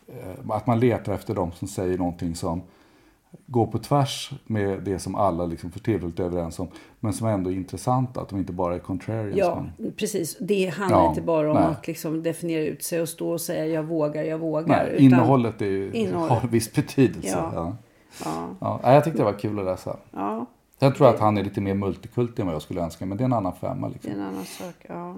eh, 0.06 0.50
att 0.50 0.66
man 0.66 0.80
letar 0.80 1.12
efter 1.12 1.34
de 1.34 1.52
som 1.52 1.68
säger 1.68 1.98
någonting 1.98 2.34
som 2.34 2.62
går 3.46 3.66
på 3.66 3.78
tvärs 3.78 4.30
med 4.46 4.82
det 4.82 4.98
som 4.98 5.14
alla 5.14 5.46
liksom 5.46 5.70
för 5.70 5.80
tillfället 5.80 6.20
är 6.20 6.24
överens 6.24 6.58
om, 6.58 6.68
men 7.00 7.12
som 7.12 7.26
ändå 7.26 7.50
är 7.50 7.54
intressant, 7.54 8.16
att 8.16 8.28
de 8.28 8.38
inte 8.38 8.52
bara 8.52 8.74
är 8.74 8.78
contrarians. 8.78 9.36
Ja, 9.36 9.64
men... 9.76 9.92
precis. 9.92 10.36
Det 10.40 10.66
handlar 10.66 10.98
ja, 10.98 11.08
inte 11.08 11.22
bara 11.22 11.50
om 11.50 11.56
nej. 11.56 11.64
att 11.64 11.86
liksom 11.86 12.22
definiera 12.22 12.64
ut 12.64 12.82
sig 12.82 13.00
och 13.00 13.08
stå 13.08 13.30
och 13.30 13.40
säga 13.40 13.66
jag 13.66 13.82
vågar, 13.82 14.22
jag 14.22 14.38
vågar. 14.38 14.66
Nej, 14.66 14.90
utan... 14.92 15.04
Innehållet 15.04 15.62
är 15.62 15.94
innehållet. 15.94 16.42
har 16.42 16.48
viss 16.48 16.72
betydelse. 16.72 17.28
Ja. 17.28 17.52
Ja. 17.54 17.76
Ja. 18.24 18.78
Ja. 18.82 18.94
jag 18.94 19.04
tyckte 19.04 19.18
det 19.18 19.24
var 19.24 19.38
kul 19.38 19.58
att 19.58 19.64
läsa. 19.64 19.96
Ja. 20.10 20.46
Jag 20.82 20.94
tror 20.96 21.08
att 21.08 21.20
han 21.20 21.38
är 21.38 21.44
lite 21.44 21.60
mer 21.60 21.74
multikultig 21.74 22.40
än 22.40 22.46
vad 22.46 22.54
jag 22.54 22.62
skulle 22.62 22.80
önska, 22.80 23.06
men 23.06 23.18
det 23.18 23.22
är 23.22 23.26
en 23.26 23.32
annan 23.32 23.52
femma. 23.60 23.88
Liksom. 23.88 24.10
Det 24.10 24.16
är 24.16 24.20
en 24.20 24.26
annan 24.26 24.44
sak, 24.44 24.74
ja. 24.88 25.16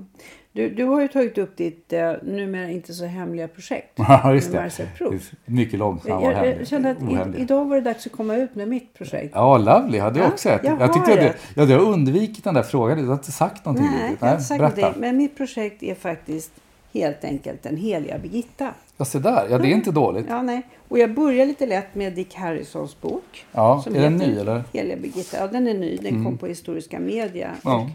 Du, 0.53 0.71
du 0.71 0.85
har 0.85 1.01
ju 1.01 1.09
tagit 1.09 1.39
upp 1.39 1.57
ditt 1.57 1.93
uh, 1.93 2.13
numera 2.23 2.71
inte 2.71 2.95
så 2.95 3.05
hemliga 3.05 3.49
projekt. 3.49 3.93
Ja, 3.97 4.35
just 4.35 4.53
det. 4.53 4.71
det 4.99 5.21
mycket 5.45 5.79
långsamt 5.79 6.25
och 6.25 6.33
hemligt. 6.33 6.59
Jag 6.59 6.69
kände 6.69 6.91
att 6.91 7.37
i, 7.37 7.41
idag 7.41 7.65
var 7.65 7.77
det 7.77 7.83
dags 7.83 8.07
att 8.07 8.13
komma 8.13 8.37
ut 8.37 8.55
med 8.55 8.69
mitt 8.69 8.95
projekt. 8.95 9.33
Ja, 9.35 9.59
Lovely 9.59 9.99
hade 9.99 10.19
jag 10.19 10.29
också 10.29 10.49
ett. 10.49 10.65
Jag, 10.65 10.81
jag 10.81 10.93
tyckte 10.93 11.11
jag, 11.11 11.35
jag 11.55 11.63
hade 11.63 11.77
undvikit 11.77 12.45
den 12.45 12.55
där 12.55 12.63
frågan. 12.63 12.99
Du 12.99 13.07
har 13.07 13.15
inte 13.15 13.33
sagt 13.33 13.65
någonting 13.65 13.87
Nej, 13.91 14.03
riktigt. 14.03 14.21
Nej, 14.21 14.29
jag 14.29 14.29
har 14.29 14.35
inte 14.35 14.45
sagt 14.45 14.59
någonting. 14.59 15.01
Men 15.01 15.17
mitt 15.17 15.37
projekt 15.37 15.83
är 15.83 15.95
faktiskt 15.95 16.53
helt 16.95 17.25
enkelt 17.25 17.63
Den 17.63 17.77
heliga 17.77 18.19
Birgitta. 18.19 18.75
Ja, 19.03 19.07
se 19.07 19.19
där. 19.19 19.49
Ja, 19.51 19.59
det 19.59 19.69
är 19.69 19.75
inte 19.75 19.91
dåligt. 19.91 20.27
Ja, 20.29 20.43
nej. 20.43 20.63
Och 20.89 20.99
jag 20.99 21.15
börjar 21.15 21.47
lite 21.47 21.67
lätt 21.67 21.95
med 21.95 22.13
Dick 22.13 22.35
Harrisons 22.35 23.01
bok. 23.01 23.45
Ja, 23.53 23.85
är 23.87 24.01
den 24.01 24.17
ny 24.17 24.39
eller? 24.39 24.65
Heliga 24.73 24.97
Birgitta. 24.97 25.37
Ja, 25.37 25.47
den 25.47 25.67
är 25.67 25.75
ny. 25.75 25.97
Den 25.97 26.07
mm. 26.07 26.25
kom 26.25 26.39
på 26.39 26.47
Historiska 26.47 26.99
Media. 27.01 27.51
Ja. 27.65 27.91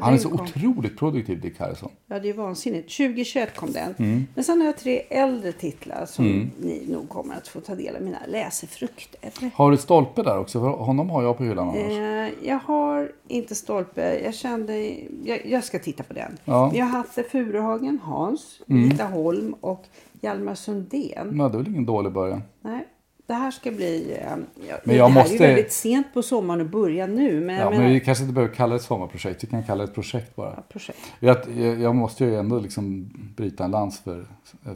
Han 0.00 0.14
är 0.14 0.18
så 0.18 0.28
kom. 0.28 0.40
otroligt 0.40 0.98
produktiv, 0.98 1.40
Dick 1.40 1.58
Harrison. 1.58 1.90
Ja, 2.06 2.18
det 2.18 2.28
är 2.28 2.34
vansinnigt. 2.34 2.96
2021 2.96 3.56
kom 3.56 3.72
den. 3.72 3.94
Mm. 3.98 4.26
Men 4.34 4.44
sen 4.44 4.60
har 4.60 4.66
jag 4.66 4.76
tre 4.76 5.02
äldre 5.10 5.52
titlar 5.52 6.06
som 6.06 6.26
mm. 6.26 6.50
ni 6.60 6.86
nog 6.88 7.08
kommer 7.08 7.34
att 7.34 7.48
få 7.48 7.60
ta 7.60 7.74
del 7.74 7.96
av 7.96 8.02
mina 8.02 8.18
läsefrukter. 8.28 9.50
Har 9.54 9.70
du 9.70 9.76
stolpe 9.76 10.22
där 10.22 10.38
också? 10.38 10.60
För 10.60 10.68
honom 10.68 11.10
har 11.10 11.22
jag 11.22 11.36
på 11.38 11.44
hyllan 11.44 11.68
annars. 11.68 11.92
Eh, 11.92 12.48
jag 12.48 12.58
har 12.58 13.12
inte 13.28 13.54
stolpe. 13.54 14.20
Jag 14.24 14.34
kände... 14.34 14.94
Jag, 15.24 15.46
jag 15.46 15.64
ska 15.64 15.78
titta 15.78 16.02
på 16.02 16.14
den. 16.14 16.38
Ja. 16.44 16.72
Jag 16.74 16.84
har 16.84 16.92
haft 16.92 17.30
Furuhagen, 17.30 17.98
Hans, 18.02 18.60
mm. 18.68 18.98
Holm 18.98 19.54
och 19.60 19.84
Hjalmar 20.22 20.54
Sundén. 20.54 21.38
Ja, 21.38 21.48
det 21.48 21.56
är 21.56 21.58
väl 21.58 21.68
ingen 21.68 21.86
dålig 21.86 22.12
början. 22.12 22.42
Nej 22.60 22.88
det 23.26 23.34
här 23.34 23.50
ska 23.50 23.70
bli... 23.70 24.16
Eh, 24.20 24.36
ja, 24.68 24.76
men 24.84 24.96
jag 24.96 25.10
det 25.10 25.12
här 25.12 25.22
måste... 25.22 25.36
är 25.36 25.40
ju 25.40 25.46
väldigt 25.46 25.72
sent 25.72 26.14
på 26.14 26.22
sommaren 26.22 26.60
att 26.60 26.70
börja 26.70 27.06
nu. 27.06 27.40
Men, 27.40 27.56
ja, 27.56 27.70
menar... 27.70 27.82
men 27.82 27.92
vi 27.92 28.00
kanske 28.00 28.24
inte 28.24 28.34
behöver 28.34 28.54
kalla 28.54 28.70
det 28.70 28.76
ett 28.76 28.82
sommarprojekt. 28.82 29.44
Vi 29.44 29.48
kan 29.48 29.62
kalla 29.62 29.84
det 29.84 29.88
ett 29.88 29.94
projekt 29.94 30.36
bara. 30.36 30.54
Ja, 30.56 30.62
projekt. 30.68 30.98
Jag, 31.20 31.50
jag, 31.80 31.94
måste 31.94 32.24
ju 32.24 32.36
ändå 32.36 32.58
liksom 32.58 33.10
bryta 33.36 33.64
en 33.64 33.70
lans 33.70 34.00
för, 34.00 34.26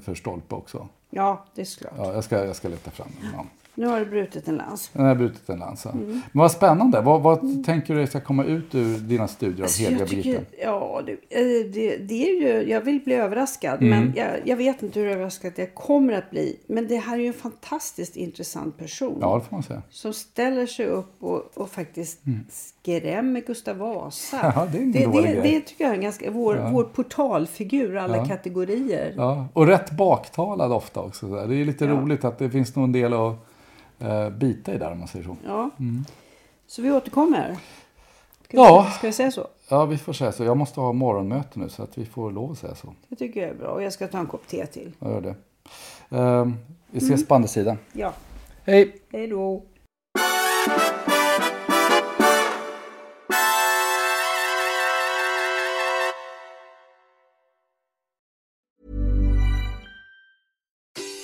för 0.05 0.15
Stolpe 0.15 0.55
också. 0.55 0.89
Ja, 1.11 1.45
det 1.55 1.63
är 1.63 1.79
klart. 1.79 1.93
Ja, 1.97 2.15
jag, 2.15 2.25
ska, 2.25 2.45
jag 2.45 2.57
ska 2.57 2.69
leta 2.69 2.91
fram 2.91 3.09
den. 3.21 3.31
Ja. 3.35 3.45
Nu 3.79 3.87
har 3.87 4.01
du 4.01 4.07
brutit 4.07 4.49
en 4.49 4.57
lans. 4.57 4.91
Nu 4.93 5.01
har 5.01 5.09
jag 5.09 5.19
brutit 5.19 5.49
en 5.49 5.59
lans. 5.59 5.87
Mm. 5.87 6.07
Men 6.07 6.23
vad 6.33 6.53
spännande. 6.53 7.01
Vad, 7.01 7.23
vad 7.23 7.43
mm. 7.43 7.65
tänker 7.65 7.95
du 7.95 8.07
ska 8.07 8.21
komma 8.21 8.45
ut 8.45 8.75
ur 8.75 8.99
dina 8.99 9.29
studier 9.29 9.59
av 9.59 9.62
alltså, 9.62 9.83
Heliga 9.83 10.05
Birgitta? 10.05 10.43
Ja, 10.62 11.03
det, 11.07 11.12
eh, 11.12 11.73
det, 11.73 11.97
det, 11.97 12.29
är 12.29 12.43
ju, 12.43 12.71
jag 12.71 12.81
vill 12.81 13.01
bli 13.01 13.15
överraskad. 13.15 13.83
Mm. 13.83 13.89
Men 13.89 14.12
jag, 14.17 14.29
jag, 14.45 14.57
vet 14.57 14.83
inte 14.83 15.01
hur 15.01 15.09
överraskad 15.09 15.53
jag 15.57 15.75
kommer 15.75 16.12
att 16.12 16.31
bli. 16.31 16.57
Men 16.67 16.89
det 16.89 16.97
här 16.97 17.15
är 17.15 17.21
ju 17.21 17.27
en 17.27 17.33
fantastiskt 17.33 18.17
intressant 18.17 18.77
person. 18.79 19.19
Ja, 19.21 19.35
det 19.35 19.41
får 19.41 19.57
man 19.57 19.62
säga. 19.62 19.83
Som 19.91 20.12
ställer 20.12 20.67
sig 20.67 20.87
upp 20.87 21.23
och, 21.23 21.43
och 21.55 21.71
faktiskt 21.71 22.27
mm. 22.27 22.41
skrämmer 22.51 23.41
Gustav 23.41 23.77
Vasa. 23.77 24.37
Ja, 24.57 24.69
det, 24.73 24.79
är 24.79 24.87
det, 24.87 25.23
det, 25.23 25.41
det, 25.43 25.61
tycker 25.61 25.85
jag 25.85 25.91
är 25.91 25.95
en 25.95 26.03
ganska, 26.03 26.31
vår, 26.31 26.57
ja. 26.57 26.71
vår 26.73 26.85
portalfigur, 26.85 27.97
alla 27.97 28.17
ja. 28.17 28.27
kategorier. 28.27 29.15
Ja, 29.17 29.49
och 29.53 29.67
rätt 29.67 29.91
baktalad 29.91 30.73
ofta 30.73 31.01
också. 31.01 31.27
Det 31.27 31.57
är 31.57 31.65
lite 31.65 31.87
roligt 31.87 32.25
att 32.25 32.39
det 32.39 32.51
finns 32.51 32.77
någon 32.77 32.93
del 32.93 33.12
av 33.12 33.37
eh, 33.99 34.31
bita 34.31 34.75
i 34.75 34.79
där 34.79 34.93
om 34.93 34.99
man 34.99 35.09
säger 35.09 35.25
så. 35.25 35.37
Ja. 35.45 35.71
Mm. 35.79 36.05
Så 36.67 36.83
vi 36.83 36.91
återkommer? 36.91 37.59
Ska 38.45 38.57
ja. 38.57 38.87
Vi, 38.89 38.95
ska 38.95 39.07
vi 39.07 39.13
säga 39.13 39.31
så? 39.31 39.47
Ja, 39.69 39.85
vi 39.85 39.99
får 39.99 40.13
säga 40.13 40.33
så. 40.33 40.45
Jag 40.45 40.57
måste 40.57 40.81
ha 40.81 40.93
morgonmöte 40.93 41.59
nu 41.59 41.69
så 41.69 41.83
att 41.83 41.99
vi 41.99 42.07
får 42.07 42.31
lov 42.31 42.53
att 42.53 42.59
säga 42.59 42.75
så. 42.75 42.95
Det 43.09 43.17
tycker 43.17 43.41
jag 43.41 43.51
är 43.51 43.55
bra. 43.55 43.69
Och 43.69 43.83
jag 43.83 43.93
ska 43.93 44.09
ta 44.09 44.19
en 44.19 44.27
kopp 44.27 44.49
te 44.49 44.67
till. 44.67 44.93
Jag 44.99 45.11
gör 45.11 45.21
det. 45.21 45.35
Uh, 46.17 46.53
vi 46.91 46.99
ses 46.99 47.11
mm. 47.11 47.27
på 47.27 47.35
andra 47.35 47.49
sidan. 47.49 47.79
Ja. 47.93 48.13
Hej! 48.65 49.03
Hej 49.13 49.27
då! 49.27 49.63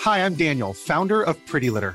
Hi, 0.04 0.18
I'm 0.18 0.34
Daniel, 0.34 0.74
founder 0.74 1.22
of 1.22 1.36
Pretty 1.46 1.70
Litter. 1.70 1.94